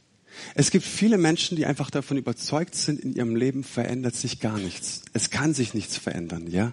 [0.55, 4.59] Es gibt viele Menschen, die einfach davon überzeugt sind, in ihrem Leben verändert sich gar
[4.59, 5.03] nichts.
[5.13, 6.73] Es kann sich nichts verändern, ja?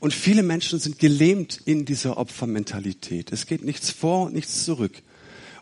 [0.00, 3.32] Und viele Menschen sind gelähmt in dieser Opfermentalität.
[3.32, 5.02] Es geht nichts vor und nichts zurück.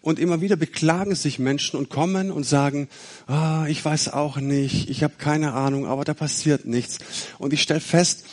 [0.03, 2.89] Und immer wieder beklagen sich Menschen und kommen und sagen,
[3.27, 6.99] ah, ich weiß auch nicht, ich habe keine Ahnung, aber da passiert nichts.
[7.39, 8.25] Und ich stelle fest,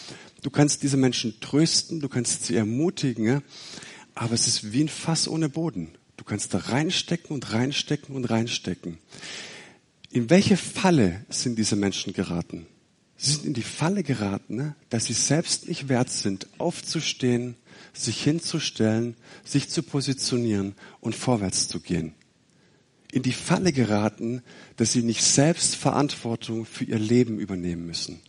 [0.44, 3.42] du kannst diese Menschen trösten, du kannst sie ermutigen,
[4.16, 5.97] aber es ist wie ein Fass ohne Boden.
[6.28, 8.98] Du kannst da reinstecken und reinstecken und reinstecken.
[10.10, 12.68] In welche Falle sind diese Menschen geraten?
[13.16, 17.56] Sie sind in die Falle geraten, ne, dass sie selbst nicht wert sind, aufzustehen,
[17.94, 22.14] sich hinzustellen, sich zu positionieren und vorwärts zu gehen.
[23.10, 24.44] In die Falle geraten,
[24.76, 28.20] dass sie nicht selbst Verantwortung für ihr Leben übernehmen müssen.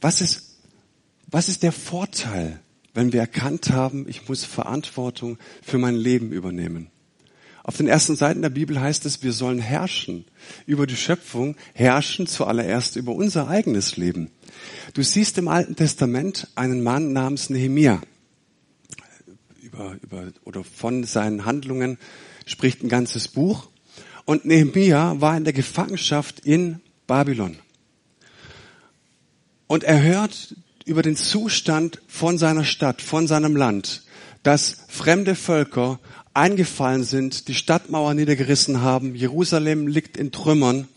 [0.00, 0.60] Was ist,
[1.26, 2.60] was ist der Vorteil
[2.98, 6.90] wenn wir erkannt haben, ich muss Verantwortung für mein Leben übernehmen.
[7.62, 10.24] Auf den ersten Seiten der Bibel heißt es, wir sollen herrschen
[10.66, 14.32] über die Schöpfung, herrschen zuallererst über unser eigenes Leben.
[14.94, 18.00] Du siehst im Alten Testament einen Mann namens Nehemia.
[19.62, 21.98] Über, über, oder von seinen Handlungen
[22.46, 23.68] spricht ein ganzes Buch.
[24.24, 27.58] Und Nehemia war in der Gefangenschaft in Babylon.
[29.68, 30.56] Und er hört
[30.88, 34.02] über den Zustand von seiner Stadt, von seinem Land,
[34.42, 36.00] dass fremde Völker
[36.34, 40.88] eingefallen sind, die Stadtmauer niedergerissen haben, Jerusalem liegt in Trümmern.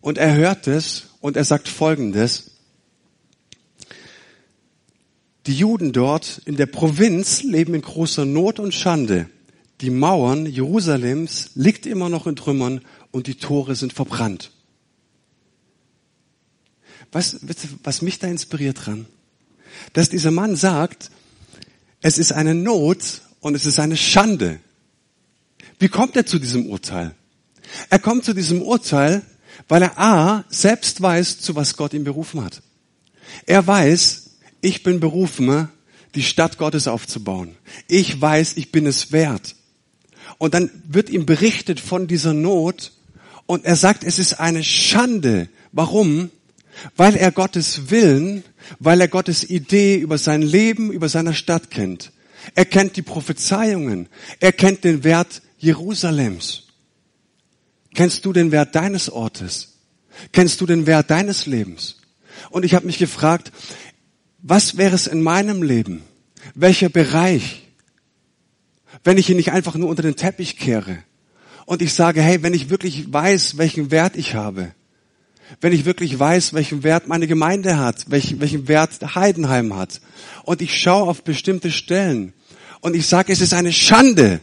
[0.00, 2.50] Und er hört es und er sagt Folgendes.
[5.46, 9.28] Die Juden dort in der Provinz leben in großer Not und Schande.
[9.80, 14.53] Die Mauern Jerusalems liegt immer noch in Trümmern und die Tore sind verbrannt.
[17.14, 17.36] Was,
[17.84, 19.06] was mich da inspiriert dran?
[19.92, 21.10] Dass dieser Mann sagt,
[22.00, 24.58] es ist eine Not und es ist eine Schande.
[25.78, 27.14] Wie kommt er zu diesem Urteil?
[27.88, 29.22] Er kommt zu diesem Urteil,
[29.68, 32.62] weil er A, selbst weiß, zu was Gott ihn berufen hat.
[33.46, 35.68] Er weiß, ich bin berufen,
[36.16, 37.54] die Stadt Gottes aufzubauen.
[37.86, 39.54] Ich weiß, ich bin es wert.
[40.38, 42.92] Und dann wird ihm berichtet von dieser Not
[43.46, 45.48] und er sagt, es ist eine Schande.
[45.70, 46.30] Warum?
[46.96, 48.44] Weil er Gottes Willen,
[48.78, 52.12] weil er Gottes Idee über sein Leben, über seine Stadt kennt.
[52.54, 54.08] Er kennt die Prophezeiungen.
[54.40, 56.64] Er kennt den Wert Jerusalems.
[57.94, 59.78] Kennst du den Wert deines Ortes?
[60.32, 61.96] Kennst du den Wert deines Lebens?
[62.50, 63.52] Und ich habe mich gefragt,
[64.42, 66.02] was wäre es in meinem Leben?
[66.54, 67.62] Welcher Bereich?
[69.02, 70.98] Wenn ich ihn nicht einfach nur unter den Teppich kehre
[71.66, 74.74] und ich sage, hey, wenn ich wirklich weiß, welchen Wert ich habe,
[75.60, 80.00] wenn ich wirklich weiß, welchen Wert meine Gemeinde hat, welchen, welchen Wert Heidenheim hat.
[80.44, 82.32] Und ich schaue auf bestimmte Stellen
[82.80, 84.40] und ich sage, es ist eine Schande.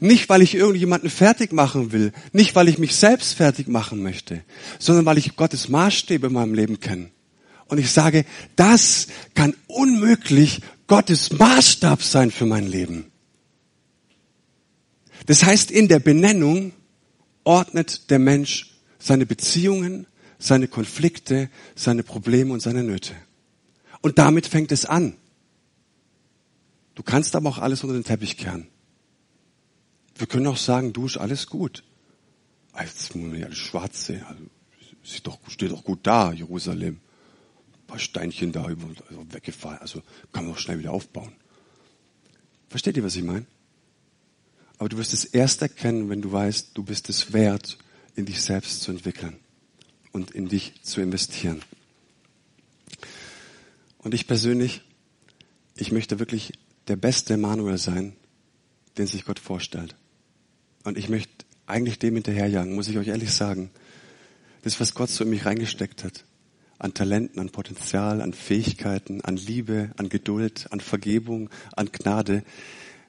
[0.00, 4.42] Nicht, weil ich irgendjemanden fertig machen will, nicht, weil ich mich selbst fertig machen möchte,
[4.78, 7.10] sondern weil ich Gottes Maßstäbe in meinem Leben kenne.
[7.66, 8.24] Und ich sage,
[8.56, 13.10] das kann unmöglich Gottes Maßstab sein für mein Leben.
[15.26, 16.72] Das heißt, in der Benennung
[17.44, 20.06] ordnet der Mensch seine Beziehungen,
[20.42, 23.14] seine Konflikte, seine Probleme und seine Nöte.
[24.00, 25.16] Und damit fängt es an.
[26.96, 28.66] Du kannst aber auch alles unter den Teppich kehren.
[30.16, 31.84] Wir können auch sagen, du ist alles gut.
[33.14, 34.24] Man ja alles schwarz sehen.
[34.24, 34.42] Also,
[35.04, 37.00] sieht doch, steht doch gut da, Jerusalem.
[37.72, 38.78] Ein paar Steinchen da also
[39.30, 39.78] weggefallen.
[39.78, 40.02] Also
[40.32, 41.32] kann man auch schnell wieder aufbauen.
[42.68, 43.46] Versteht ihr, was ich meine?
[44.78, 47.78] Aber du wirst es erst erkennen, wenn du weißt, du bist es wert,
[48.16, 49.41] in dich selbst zu entwickeln
[50.12, 51.62] und in dich zu investieren.
[53.98, 54.82] Und ich persönlich,
[55.76, 56.52] ich möchte wirklich
[56.88, 58.14] der beste Manuel sein,
[58.98, 59.96] den sich Gott vorstellt.
[60.84, 63.70] Und ich möchte eigentlich dem hinterherjagen, muss ich euch ehrlich sagen.
[64.62, 66.24] Das, was Gott so in mich reingesteckt hat.
[66.78, 72.42] An Talenten, an Potenzial, an Fähigkeiten, an Liebe, an Geduld, an Vergebung, an Gnade.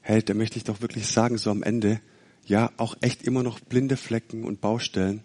[0.01, 1.99] Hey, da möchte ich doch wirklich sagen, so am Ende,
[2.45, 5.23] ja, auch echt immer noch blinde Flecken und Baustellen.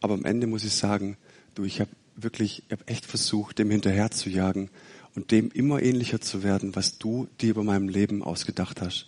[0.00, 1.16] Aber am Ende muss ich sagen,
[1.54, 4.70] du, ich habe wirklich, ich habe echt versucht, dem hinterher zu jagen
[5.14, 9.06] und dem immer ähnlicher zu werden, was du dir über meinem Leben ausgedacht hast.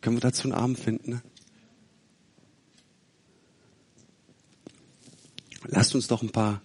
[0.00, 1.22] Können wir dazu einen Arm finden?
[5.66, 6.62] Lasst uns doch ein paar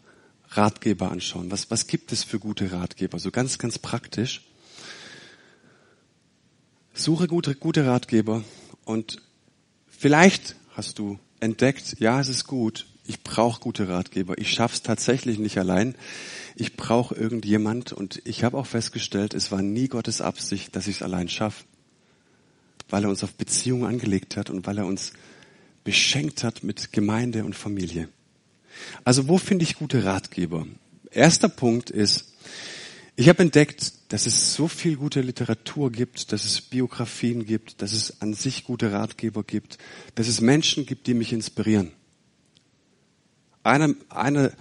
[0.49, 1.51] Ratgeber anschauen.
[1.51, 3.19] Was, was gibt es für gute Ratgeber?
[3.19, 4.41] So ganz, ganz praktisch.
[6.93, 8.43] Suche gute, gute Ratgeber
[8.85, 9.21] und
[9.87, 14.37] vielleicht hast du entdeckt, ja, es ist gut, ich brauche gute Ratgeber.
[14.37, 15.95] Ich schaff's tatsächlich nicht allein.
[16.55, 20.97] Ich brauche irgendjemand und ich habe auch festgestellt, es war nie Gottes Absicht, dass ich
[20.97, 21.65] es allein schaffe,
[22.89, 25.13] weil er uns auf Beziehungen angelegt hat und weil er uns
[25.83, 28.07] beschenkt hat mit Gemeinde und Familie.
[29.03, 30.65] Also wo finde ich gute Ratgeber?
[31.11, 32.33] Erster Punkt ist,
[33.15, 37.93] ich habe entdeckt, dass es so viel gute Literatur gibt, dass es Biografien gibt, dass
[37.93, 39.77] es an sich gute Ratgeber gibt,
[40.15, 41.91] dass es Menschen gibt, die mich inspirieren.
[43.63, 44.51] Einer, einer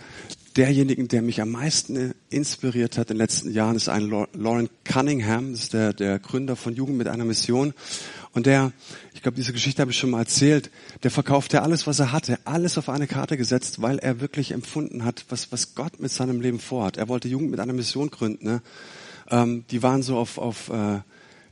[0.57, 5.53] derjenigen, der mich am meisten inspiriert hat in den letzten Jahren, ist ein Lauren Cunningham,
[5.53, 7.75] das ist der, der Gründer von Jugend mit einer Mission.
[8.33, 8.73] Und der,
[9.15, 10.71] ich glaube, diese Geschichte habe ich schon mal erzählt,
[11.03, 15.05] der verkaufte alles, was er hatte, alles auf eine Karte gesetzt, weil er wirklich empfunden
[15.05, 16.97] hat, was, was Gott mit seinem Leben vorhat.
[16.97, 18.47] Er wollte Jugend mit einer Mission gründen.
[18.47, 18.63] Ne?
[19.31, 21.01] Ähm, die waren so auf, auf äh,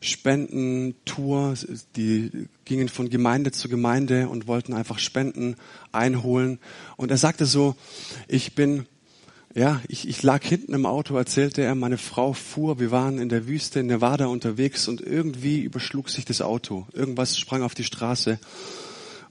[0.00, 1.54] Spendentour,
[1.96, 5.56] die gingen von Gemeinde zu Gemeinde und wollten einfach Spenden
[5.92, 6.58] einholen.
[6.96, 7.76] Und er sagte so,
[8.28, 8.86] ich bin
[9.52, 13.28] ja, ich, ich lag hinten im Auto, erzählte er, meine Frau fuhr, wir waren in
[13.28, 16.86] der Wüste in Nevada unterwegs und irgendwie überschlug sich das Auto.
[16.92, 18.38] Irgendwas sprang auf die Straße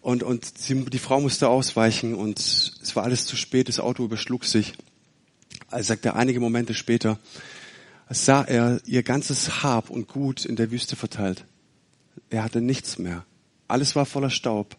[0.02, 4.04] und, und sie, die Frau musste ausweichen und es war alles zu spät, das Auto
[4.04, 4.74] überschlug sich.
[5.72, 7.18] Er sagte, einige Momente später
[8.10, 11.46] sah er ihr ganzes Hab und Gut in der Wüste verteilt.
[12.30, 13.26] Er hatte nichts mehr.
[13.68, 14.78] Alles war voller Staub.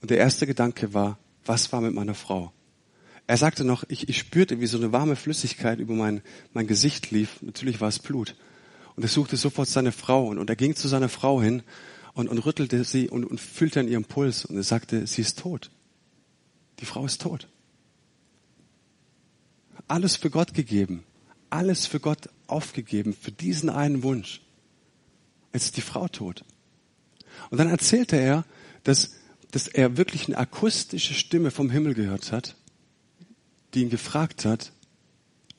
[0.00, 2.52] Und der erste Gedanke war, was war mit meiner Frau?
[3.26, 6.22] Er sagte noch, ich, ich spürte, wie so eine warme Flüssigkeit über mein,
[6.52, 7.40] mein Gesicht lief.
[7.42, 8.36] Natürlich war es Blut.
[8.96, 11.62] Und er suchte sofort seine Frau und, und er ging zu seiner Frau hin
[12.12, 15.38] und, und rüttelte sie und, und fühlte an ihrem Puls und er sagte, sie ist
[15.38, 15.70] tot.
[16.80, 17.48] Die Frau ist tot.
[19.88, 21.04] Alles für Gott gegeben.
[21.54, 23.14] Alles für Gott aufgegeben.
[23.14, 24.40] Für diesen einen Wunsch.
[25.52, 26.44] Jetzt ist die Frau tot.
[27.50, 28.44] Und dann erzählte er,
[28.82, 29.12] dass,
[29.50, 32.56] dass er wirklich eine akustische Stimme vom Himmel gehört hat
[33.74, 34.72] die ihn gefragt hat,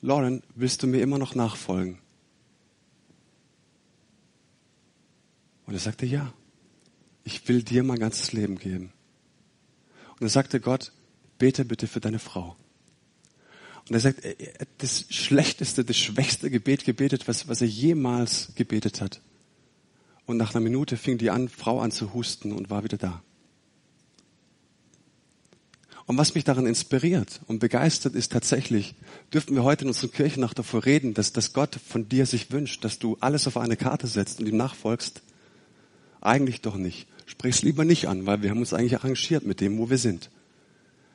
[0.00, 1.98] Lauren, willst du mir immer noch nachfolgen?
[5.66, 6.32] Und er sagte, ja,
[7.24, 8.92] ich will dir mein ganzes Leben geben.
[10.14, 10.92] Und er sagte Gott,
[11.38, 12.56] bete bitte für deine Frau.
[13.88, 18.52] Und er sagt, er hat das schlechteste, das schwächste Gebet gebetet, was, was er jemals
[18.56, 19.20] gebetet hat.
[20.26, 23.22] Und nach einer Minute fing die an, Frau an zu husten und war wieder da.
[26.06, 28.94] Und was mich daran inspiriert und begeistert, ist tatsächlich,
[29.32, 32.52] dürften wir heute in unseren Kirchen noch davor reden, dass, dass Gott von dir sich
[32.52, 35.22] wünscht, dass du alles auf eine Karte setzt und ihm nachfolgst?
[36.20, 37.08] Eigentlich doch nicht.
[37.26, 40.30] Sprich's lieber nicht an, weil wir haben uns eigentlich arrangiert mit dem, wo wir sind.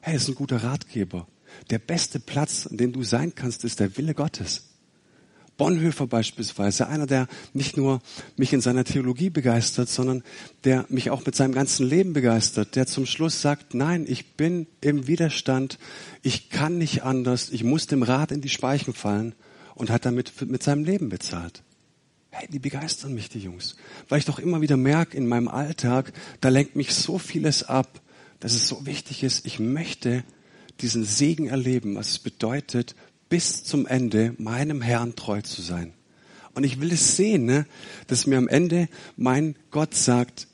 [0.01, 1.25] Hey, ist ein guter Ratgeber.
[1.70, 4.72] Der beste Platz, an dem du sein kannst, ist der Wille Gottes.
[5.62, 8.02] Bonhoeffer beispielsweise, einer, der nicht nur
[8.36, 10.24] mich in seiner Theologie begeistert, sondern
[10.64, 14.66] der mich auch mit seinem ganzen Leben begeistert, der zum Schluss sagt, nein, ich bin
[14.82, 15.78] im Widerstand,
[16.24, 19.36] ich kann nicht anders, ich muss dem Rat in die Speichen fallen
[19.76, 21.62] und hat damit mit seinem Leben bezahlt.
[22.32, 23.76] Hey, die begeistern mich, die Jungs,
[24.10, 28.02] weil ich doch immer wieder merke in meinem Alltag, da lenkt mich so vieles ab,
[28.40, 30.24] dass es so wichtig ist, ich möchte
[30.82, 32.96] diesen Segen erleben, was es bedeutet,
[33.30, 35.94] bis zum Ende meinem Herrn treu zu sein.
[36.54, 37.65] Und ich will es sehen, ne,
[38.08, 40.48] dass mir am Ende mein Gott sagt,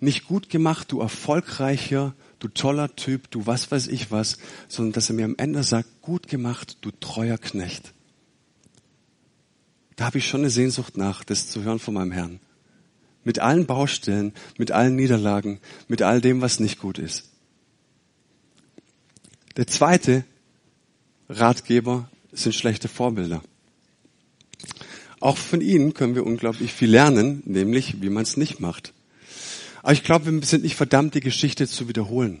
[0.00, 5.10] nicht gut gemacht, du erfolgreicher, du toller Typ, du was weiß ich was, sondern dass
[5.10, 7.92] er mir am Ende sagt, gut gemacht, du treuer Knecht.
[9.96, 12.40] Da habe ich schon eine Sehnsucht nach, das zu hören von meinem Herrn.
[13.22, 17.30] Mit allen Baustellen, mit allen Niederlagen, mit all dem, was nicht gut ist.
[19.56, 20.24] Der zweite
[21.28, 23.40] Ratgeber sind schlechte Vorbilder.
[25.20, 28.92] Auch von ihnen können wir unglaublich viel lernen, nämlich wie man es nicht macht.
[29.82, 32.40] Aber ich glaube, wir sind nicht verdammt, die Geschichte zu wiederholen.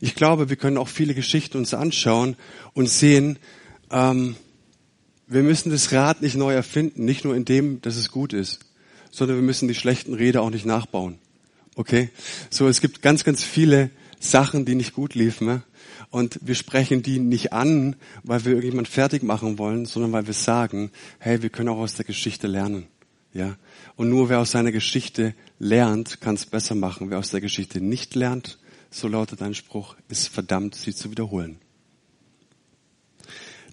[0.00, 2.36] Ich glaube, wir können auch viele Geschichten uns anschauen
[2.74, 3.38] und sehen,
[3.90, 4.36] ähm,
[5.26, 8.60] wir müssen das Rad nicht neu erfinden, nicht nur in dem, dass es gut ist,
[9.10, 11.18] sondern wir müssen die schlechten Räder auch nicht nachbauen.
[11.74, 12.10] Okay?
[12.50, 15.46] So, es gibt ganz, ganz viele Sachen, die nicht gut liefen.
[15.46, 15.62] Ne?
[16.10, 20.34] Und wir sprechen die nicht an, weil wir irgendjemand fertig machen wollen, sondern weil wir
[20.34, 22.86] sagen, hey, wir können auch aus der Geschichte lernen.
[23.34, 23.56] Ja?
[23.96, 27.10] Und nur wer aus seiner Geschichte lernt, kann es besser machen.
[27.10, 28.58] Wer aus der Geschichte nicht lernt,
[28.90, 31.58] so lautet ein Spruch, ist verdammt, sie zu wiederholen.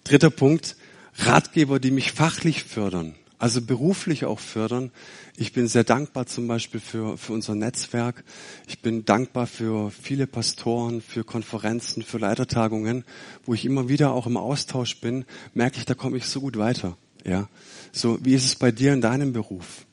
[0.03, 0.75] Dritter Punkt,
[1.17, 3.15] Ratgeber, die mich fachlich fördern,
[3.45, 4.89] also beruflich auch fördern.
[5.37, 8.23] Ich bin sehr dankbar zum Beispiel für, für unser Netzwerk.
[8.67, 13.05] Ich bin dankbar für viele Pastoren, für Konferenzen, für Leitertagungen,
[13.45, 16.57] wo ich immer wieder auch im Austausch bin, merke ich, da komme ich so gut
[16.57, 16.97] weiter.
[17.23, 17.47] Ja,
[17.91, 19.85] so wie ist es bei dir in deinem Beruf?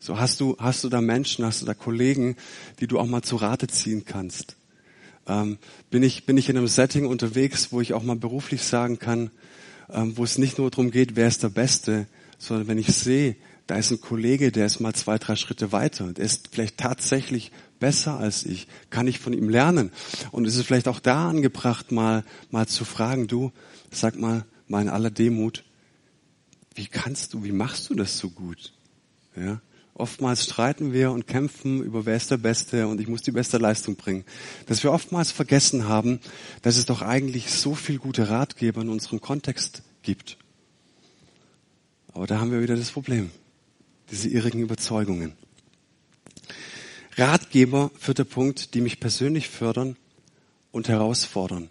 [0.00, 2.34] So hast du hast du da Menschen, hast du da Kollegen,
[2.80, 4.56] die du auch mal zu Rate ziehen kannst?
[5.28, 5.58] ähm,
[5.90, 9.30] bin, ich, bin ich in einem Setting unterwegs, wo ich auch mal beruflich sagen kann,
[9.88, 12.06] wo es nicht nur darum geht, wer ist der Beste,
[12.38, 16.12] sondern wenn ich sehe, da ist ein Kollege, der ist mal zwei, drei Schritte weiter,
[16.12, 19.92] der ist vielleicht tatsächlich besser als ich, kann ich von ihm lernen.
[20.32, 23.52] Und es ist vielleicht auch da angebracht, mal, mal zu fragen, du,
[23.90, 25.64] sag mal, mal in aller Demut,
[26.74, 28.72] wie kannst du, wie machst du das so gut?
[29.36, 29.60] Ja?
[29.98, 33.58] Oftmals streiten wir und kämpfen über wer ist der Beste und ich muss die beste
[33.58, 34.24] Leistung bringen.
[34.66, 36.20] Dass wir oftmals vergessen haben,
[36.62, 40.38] dass es doch eigentlich so viel gute Ratgeber in unserem Kontext gibt.
[42.12, 43.30] Aber da haben wir wieder das Problem.
[44.10, 45.32] Diese irrigen Überzeugungen.
[47.16, 49.96] Ratgeber, vierter Punkt, die mich persönlich fördern
[50.70, 51.70] und herausfordern.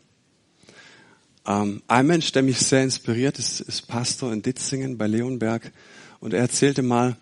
[1.46, 5.72] Ähm, ein Mensch, der mich sehr inspiriert, ist, ist Pastor in Ditzingen bei Leonberg.
[6.20, 7.16] Und er erzählte mal,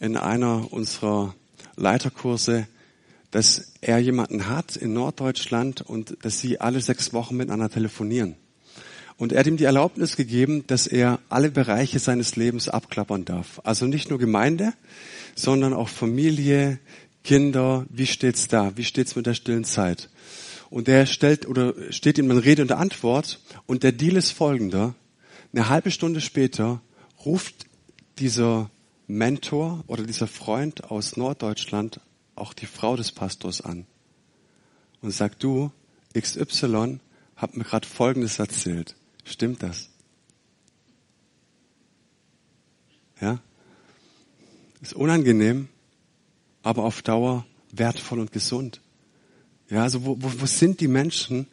[0.00, 1.34] in einer unserer
[1.76, 2.66] Leiterkurse,
[3.30, 8.36] dass er jemanden hat in Norddeutschland und dass sie alle sechs Wochen miteinander telefonieren.
[9.18, 13.60] Und er hat ihm die Erlaubnis gegeben, dass er alle Bereiche seines Lebens abklappern darf.
[13.64, 14.74] Also nicht nur Gemeinde,
[15.34, 16.78] sondern auch Familie,
[17.24, 17.86] Kinder.
[17.88, 18.76] Wie steht's da?
[18.76, 20.10] Wie steht's mit der stillen Zeit?
[20.68, 23.40] Und er stellt oder steht ihm dann Rede und Antwort.
[23.66, 24.94] Und der Deal ist folgender.
[25.52, 26.82] Eine halbe Stunde später
[27.24, 27.66] ruft
[28.18, 28.70] dieser
[29.06, 32.00] Mentor oder dieser Freund aus Norddeutschland
[32.34, 33.86] auch die Frau des Pastors an
[35.00, 35.70] und sagt, du,
[36.18, 37.00] XY
[37.36, 38.96] hat mir gerade Folgendes erzählt.
[39.24, 39.90] Stimmt das?
[43.20, 43.40] Ja?
[44.80, 45.68] Ist unangenehm,
[46.62, 48.80] aber auf Dauer wertvoll und gesund.
[49.68, 51.48] Ja, also wo, wo, wo sind die Menschen,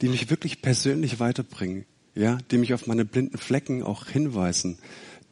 [0.00, 1.84] die mich wirklich persönlich weiterbringen?
[2.14, 4.78] Ja, die mich auf meine blinden Flecken auch hinweisen,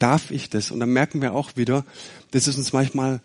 [0.01, 0.71] darf ich das?
[0.71, 1.85] Und dann merken wir auch wieder,
[2.33, 3.21] das ist uns manchmal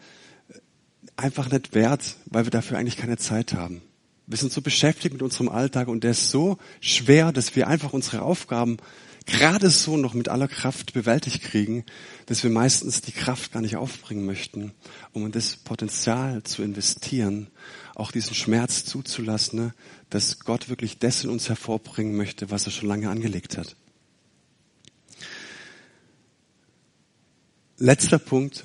[1.18, 3.82] einfach nicht wert, weil wir dafür eigentlich keine Zeit haben.
[4.28, 7.94] Wir sind so beschäftigt mit unserem Alltag und der ist so schwer, dass wir einfach
[7.94, 8.78] unsere Aufgaben
[9.26, 11.84] gerade so noch mit aller Kraft bewältigt kriegen,
[12.26, 14.72] dass wir meistens die Kraft gar nicht aufbringen möchten,
[15.14, 17.48] um in das Potenzial zu investieren,
[17.96, 19.74] auch diesen Schmerz zuzulassen, ne,
[20.10, 23.76] dass Gott wirklich das in uns hervorbringen möchte, was er schon lange angelegt hat.
[27.78, 28.64] Letzter Punkt,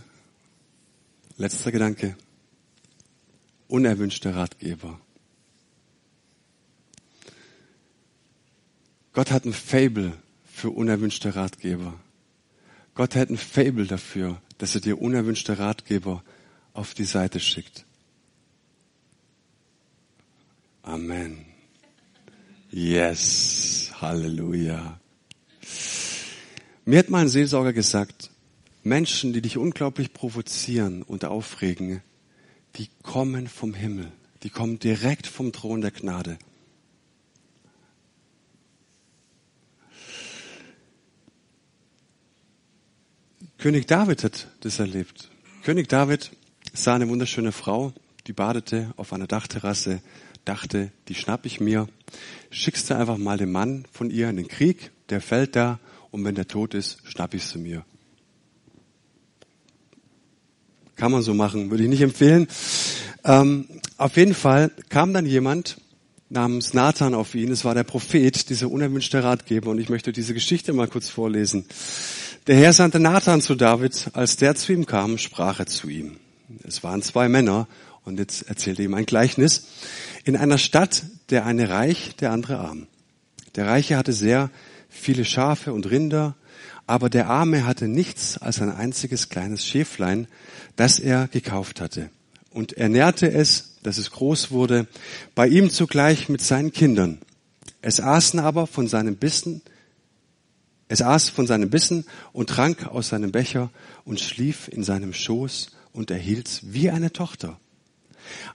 [1.36, 2.16] letzter Gedanke.
[3.66, 5.00] Unerwünschte Ratgeber.
[9.12, 10.12] Gott hat ein Fable
[10.44, 11.98] für unerwünschte Ratgeber.
[12.94, 16.22] Gott hat ein Fable dafür, dass er dir unerwünschte Ratgeber
[16.72, 17.84] auf die Seite schickt.
[20.82, 21.46] Amen.
[22.70, 23.90] Yes.
[24.00, 25.00] Halleluja.
[26.84, 28.30] Mir hat mal ein Seelsorger gesagt,
[28.82, 32.02] Menschen, die dich unglaublich provozieren und aufregen,
[32.76, 34.10] die kommen vom Himmel.
[34.42, 36.38] Die kommen direkt vom Thron der Gnade.
[43.58, 45.28] König David hat das erlebt.
[45.62, 46.30] König David
[46.72, 47.92] sah eine wunderschöne Frau,
[48.26, 50.00] die badete auf einer Dachterrasse,
[50.46, 51.86] dachte, die schnapp ich mir,
[52.50, 55.78] schickst du einfach mal den Mann von ihr in den Krieg, der fällt da
[56.10, 57.84] und wenn der tot ist, schnapp ich sie mir.
[61.00, 62.46] Kann man so machen, würde ich nicht empfehlen.
[63.24, 63.64] Ähm,
[63.96, 65.78] auf jeden Fall kam dann jemand
[66.28, 67.50] namens Nathan auf ihn.
[67.50, 69.70] Es war der Prophet, dieser unerwünschte Ratgeber.
[69.70, 71.64] Und ich möchte diese Geschichte mal kurz vorlesen.
[72.48, 74.10] Der Herr sandte Nathan zu David.
[74.12, 76.18] Als der zu ihm kam, sprach er zu ihm.
[76.64, 77.66] Es waren zwei Männer.
[78.04, 79.68] Und jetzt erzählte ihm ein Gleichnis.
[80.24, 82.88] In einer Stadt, der eine reich, der andere arm.
[83.54, 84.50] Der Reiche hatte sehr
[84.90, 86.36] viele Schafe und Rinder
[86.90, 90.26] aber der Arme hatte nichts als ein einziges kleines Schäflein,
[90.74, 92.10] das er gekauft hatte.
[92.50, 94.88] Und er nährte es, dass es groß wurde,
[95.36, 97.20] bei ihm zugleich mit seinen Kindern.
[97.80, 99.62] Es aßen aber von seinem Bissen
[100.88, 103.70] Es aß von seinem Bissen und trank aus seinem Becher
[104.04, 107.60] und schlief in seinem Schoß und erhielt's wie eine Tochter.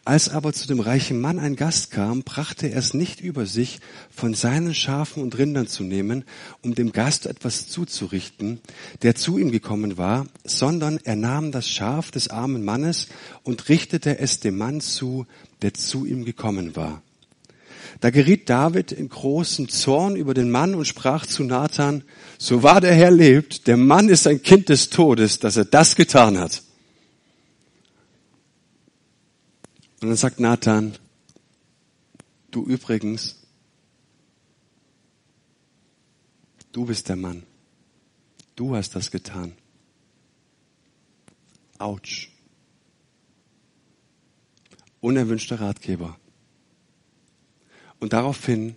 [0.04, 3.80] Als aber zu dem reichen Mann ein Gast kam, brachte er es nicht über sich,
[4.10, 6.26] von seinen Schafen und Rindern zu nehmen,
[6.62, 8.60] um dem Gast etwas zuzurichten,
[9.02, 13.08] der zu ihm gekommen war, sondern er nahm das Schaf des armen Mannes
[13.44, 15.26] und richtete es dem Mann zu,
[15.62, 17.02] der zu ihm gekommen war.
[18.02, 22.04] Da geriet David in großen Zorn über den Mann und sprach zu Nathan,
[22.38, 25.96] so wahr der Herr lebt, der Mann ist ein Kind des Todes, dass er das
[25.96, 26.65] getan hat.
[30.06, 30.96] Und dann sagt Nathan,
[32.52, 33.42] du übrigens,
[36.72, 37.42] du bist der Mann.
[38.56, 39.54] Du hast das getan.
[41.80, 42.30] Autsch.
[45.02, 46.20] Unerwünschter Ratgeber.
[48.00, 48.76] Und daraufhin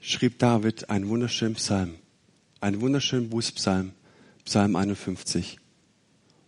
[0.00, 1.96] schrieb David einen wunderschönen Psalm,
[2.62, 3.92] einen wunderschönen Bußpsalm,
[4.46, 5.58] Psalm 51,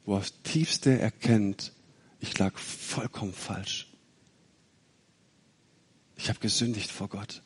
[0.06, 1.74] wo er aufs tiefste erkennt,
[2.22, 3.88] ich lag vollkommen falsch.
[6.16, 7.42] Ich habe gesündigt vor Gott.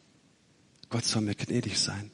[0.90, 2.10] Gott soll mir gnädig sein.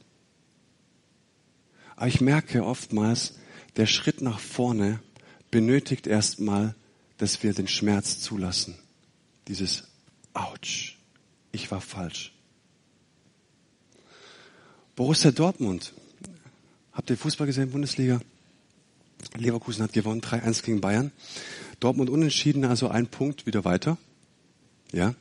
[1.96, 3.34] Aber ich merke oftmals,
[3.76, 5.00] der Schritt nach vorne
[5.50, 6.74] benötigt erstmal,
[7.18, 8.78] dass wir den Schmerz zulassen.
[9.48, 9.84] Dieses
[10.32, 10.98] Autsch,
[11.50, 12.32] ich war falsch.
[14.94, 15.92] Borussia Dortmund.
[16.92, 18.20] Habt ihr Fußball gesehen, Bundesliga?
[19.36, 21.10] Leverkusen hat gewonnen, 3-1 gegen Bayern.
[21.82, 23.98] Dortmund unentschieden, also ein Punkt wieder weiter.
[24.92, 25.14] Ja.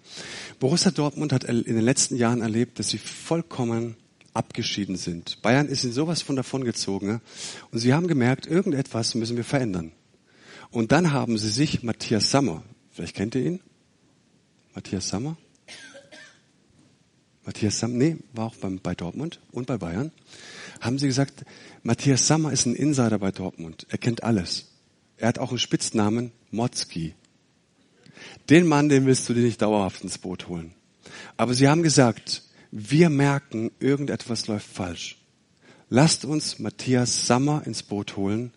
[0.59, 3.95] Borussia Dortmund hat in den letzten Jahren erlebt, dass sie vollkommen
[4.34, 5.41] abgeschieden sind.
[5.41, 7.09] Bayern ist in sowas von davongezogen.
[7.09, 7.22] Ja?
[7.72, 9.91] Und sie haben gemerkt, irgendetwas müssen wir verändern.
[10.70, 13.59] Und dann haben sie sich Matthias Sammer, vielleicht kennt ihr ihn?
[14.74, 15.38] Matthias Sammer?
[17.43, 20.12] Matthias Sammer, nee, war auch beim, bei Dortmund und bei Bayern.
[20.80, 21.43] Haben sie gesagt,
[21.84, 23.86] Matthias Sammer ist ein Insider bei Dortmund.
[23.89, 24.71] Er kennt alles.
[25.22, 27.14] Er hat auch einen Spitznamen, Motzki.
[28.50, 30.74] Den Mann, den willst du dir nicht dauerhaft ins Boot holen.
[31.38, 32.42] Aber sie haben gesagt,
[32.72, 35.20] wir merken, irgendetwas läuft falsch.
[35.90, 38.52] Lasst uns Matthias Sammer ins Boot holen,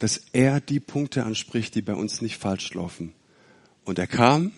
[0.00, 3.14] dass er die Punkte anspricht, die bei uns nicht falsch laufen.
[3.84, 4.50] Und er kam,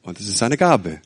[0.00, 1.02] und es ist seine Gabe.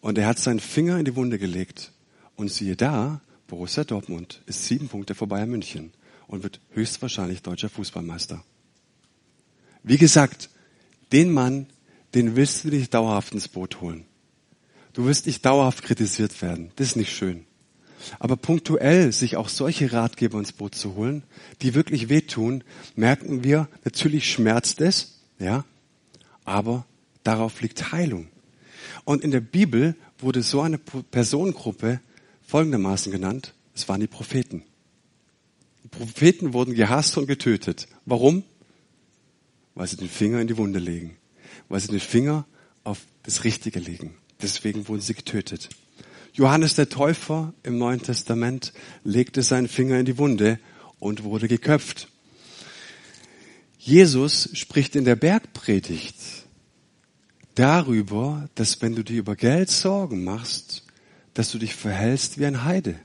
[0.00, 1.90] Und er hat seinen Finger in die Wunde gelegt.
[2.36, 5.92] Und siehe da, Borussia Dortmund ist sieben Punkte vor Bayern München
[6.28, 8.44] und wird höchstwahrscheinlich deutscher Fußballmeister.
[9.82, 10.48] Wie gesagt,
[11.12, 11.66] den Mann,
[12.14, 14.04] den willst du nicht dauerhaft ins Boot holen.
[14.92, 16.70] Du wirst nicht dauerhaft kritisiert werden.
[16.76, 17.46] Das ist nicht schön.
[18.18, 21.22] Aber punktuell sich auch solche Ratgeber ins Boot zu holen,
[21.62, 22.64] die wirklich wehtun,
[22.96, 25.64] merken wir, natürlich schmerzt es, ja,
[26.44, 26.84] aber
[27.22, 28.28] darauf liegt Heilung.
[29.04, 32.00] Und in der Bibel wurde so eine Personengruppe
[32.42, 34.64] folgendermaßen genannt, es waren die Propheten.
[35.84, 37.88] Die Propheten wurden gehasst und getötet.
[38.04, 38.44] Warum?
[39.74, 41.16] Weil sie den Finger in die Wunde legen.
[41.68, 42.46] Weil sie den Finger
[42.84, 44.14] auf das Richtige legen.
[44.40, 45.68] Deswegen wurden sie getötet.
[46.34, 48.72] Johannes der Täufer im Neuen Testament
[49.04, 50.58] legte seinen Finger in die Wunde
[50.98, 52.08] und wurde geköpft.
[53.78, 56.16] Jesus spricht in der Bergpredigt
[57.54, 60.84] darüber, dass wenn du dir über Geld Sorgen machst,
[61.34, 62.98] dass du dich verhältst wie ein Heide.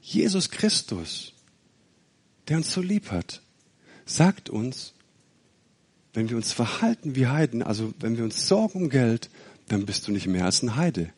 [0.00, 1.32] Jesus Christus
[2.48, 3.42] der uns so lieb hat,
[4.04, 4.94] sagt uns,
[6.14, 9.28] wenn wir uns verhalten wie Heiden, also wenn wir uns sorgen um Geld,
[9.68, 11.12] dann bist du nicht mehr als ein Heide.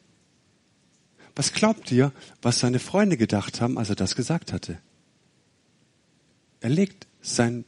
[1.36, 2.12] Was glaubt ihr,
[2.42, 4.78] was seine Freunde gedacht haben, als er das gesagt hatte?
[6.60, 7.64] Er legt seinen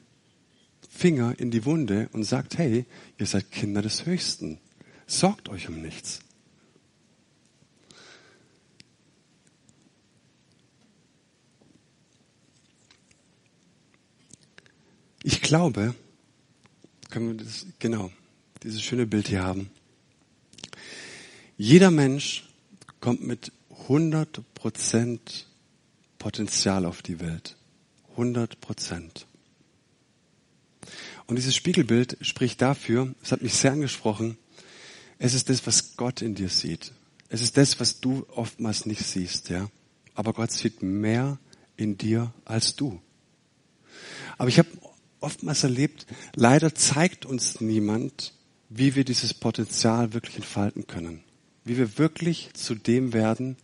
[0.89, 2.85] Finger in die Wunde und sagt, hey,
[3.19, 4.59] ihr seid Kinder des Höchsten.
[5.07, 6.21] Sorgt euch um nichts.
[15.33, 15.95] Ich glaube,
[17.09, 18.11] können wir das, genau,
[18.65, 19.71] dieses schöne Bild hier haben.
[21.57, 22.49] Jeder Mensch
[22.99, 23.53] kommt mit
[23.83, 25.47] 100 Prozent
[26.19, 27.57] Potenzial auf die Welt.
[28.11, 29.29] 100 Prozent.
[31.29, 34.37] Und dieses Spiegelbild spricht dafür, es hat mich sehr angesprochen,
[35.21, 36.91] es ist das, was Gott in dir sieht.
[37.29, 39.71] Es ist das, was du oftmals nicht siehst, ja.
[40.13, 41.39] Aber Gott sieht mehr
[41.77, 43.01] in dir als du.
[44.41, 44.69] Aber ich habe
[45.21, 48.35] oftmals erlebt, leider zeigt uns niemand,
[48.69, 51.23] wie wir dieses Potenzial wirklich entfalten können.
[51.65, 53.57] Wie wir wirklich zu dem werden,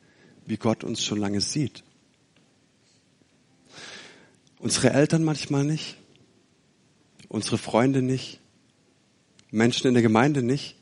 [0.46, 1.82] wie Gott uns schon lange sieht.
[4.58, 5.96] Unsere Eltern manchmal nicht,
[7.28, 8.40] unsere Freunde nicht,
[9.50, 10.76] Menschen in der Gemeinde nicht,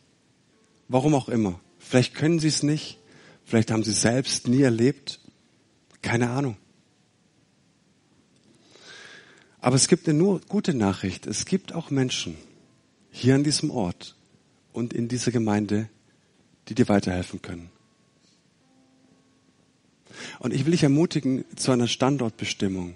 [0.89, 1.61] warum auch immer.
[1.79, 2.99] Vielleicht können sie es nicht,
[3.45, 5.21] Vielleicht haben sie selbst nie erlebt.
[6.03, 6.57] Keine Ahnung.
[9.65, 11.27] Aber es gibt eine nur gute Nachricht.
[11.27, 12.37] Es gibt auch Menschen
[13.11, 14.15] hier an diesem Ort
[14.75, 15.89] und in dieser Gemeinde,
[16.69, 17.71] die dir weiterhelfen können.
[20.39, 22.93] Und ich will dich ermutigen zu einer Standortbestimmung.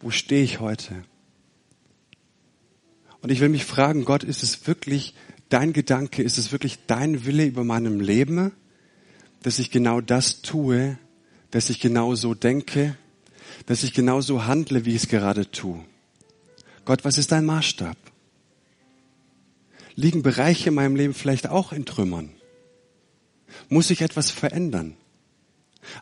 [0.00, 1.04] Wo stehe ich heute?
[3.20, 5.14] Und ich will mich fragen, Gott, ist es wirklich
[5.50, 8.50] dein Gedanke, ist es wirklich dein Wille über meinem Leben,
[9.44, 10.98] dass ich genau das tue,
[11.52, 12.96] dass ich genau so denke,
[13.66, 15.84] dass ich genau so handle, wie ich es gerade tue?
[16.84, 17.96] Gott, was ist dein Maßstab?
[19.96, 22.30] Liegen Bereiche in meinem Leben vielleicht auch in Trümmern?
[23.68, 24.96] Muss ich etwas verändern?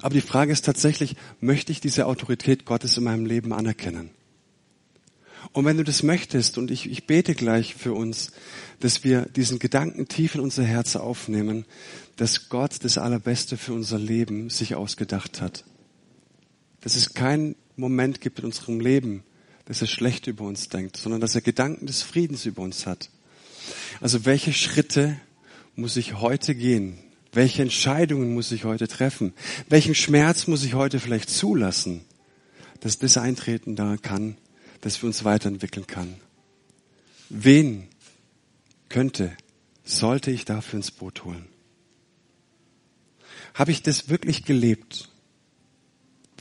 [0.01, 4.11] Aber die Frage ist tatsächlich, möchte ich diese Autorität Gottes in meinem Leben anerkennen?
[5.51, 8.33] Und wenn du das möchtest, und ich, ich bete gleich für uns,
[8.81, 11.67] dass wir diesen Gedanken tief in unser Herz aufnehmen,
[12.17, 15.65] dass Gott das Allerbeste für unser Leben sich ausgedacht hat.
[16.83, 19.25] Dass es keinen Moment gibt in unserem Leben,
[19.65, 23.11] dass er schlecht über uns denkt, sondern dass er Gedanken des Friedens über uns hat.
[24.01, 25.17] Also welche Schritte
[25.77, 26.99] muss ich heute gehen,
[27.33, 29.33] welche Entscheidungen muss ich heute treffen?
[29.69, 32.05] Welchen Schmerz muss ich heute vielleicht zulassen,
[32.81, 34.37] dass das eintreten da kann,
[34.83, 36.15] dass wir uns weiterentwickeln kann?
[37.31, 37.89] Wen
[38.91, 39.35] könnte,
[39.85, 41.47] sollte ich dafür ins Boot holen?
[43.55, 45.09] Habe ich das wirklich gelebt,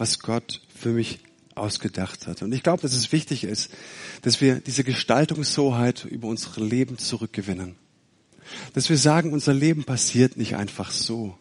[0.01, 1.19] was Gott für mich
[1.53, 2.41] ausgedacht hat?
[2.41, 3.69] Und ich glaube, dass es wichtig ist,
[4.23, 7.75] dass wir diese Gestaltungshoheit über unser Leben zurückgewinnen.
[8.73, 11.37] Dass wir sagen, unser Leben passiert nicht einfach so.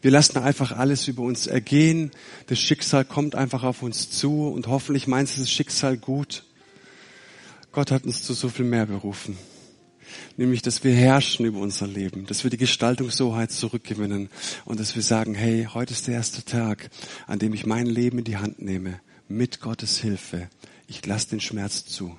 [0.00, 2.12] Wir lassen einfach alles über uns ergehen.
[2.46, 6.44] Das Schicksal kommt einfach auf uns zu und hoffentlich meint es das Schicksal gut.
[7.72, 9.36] Gott hat uns zu so viel mehr berufen.
[10.36, 14.28] Nämlich, dass wir herrschen über unser Leben, dass wir die Gestaltungshoheit zurückgewinnen
[14.64, 16.90] und dass wir sagen, hey, heute ist der erste Tag,
[17.26, 20.48] an dem ich mein Leben in die Hand nehme, mit Gottes Hilfe.
[20.86, 22.16] Ich lasse den Schmerz zu.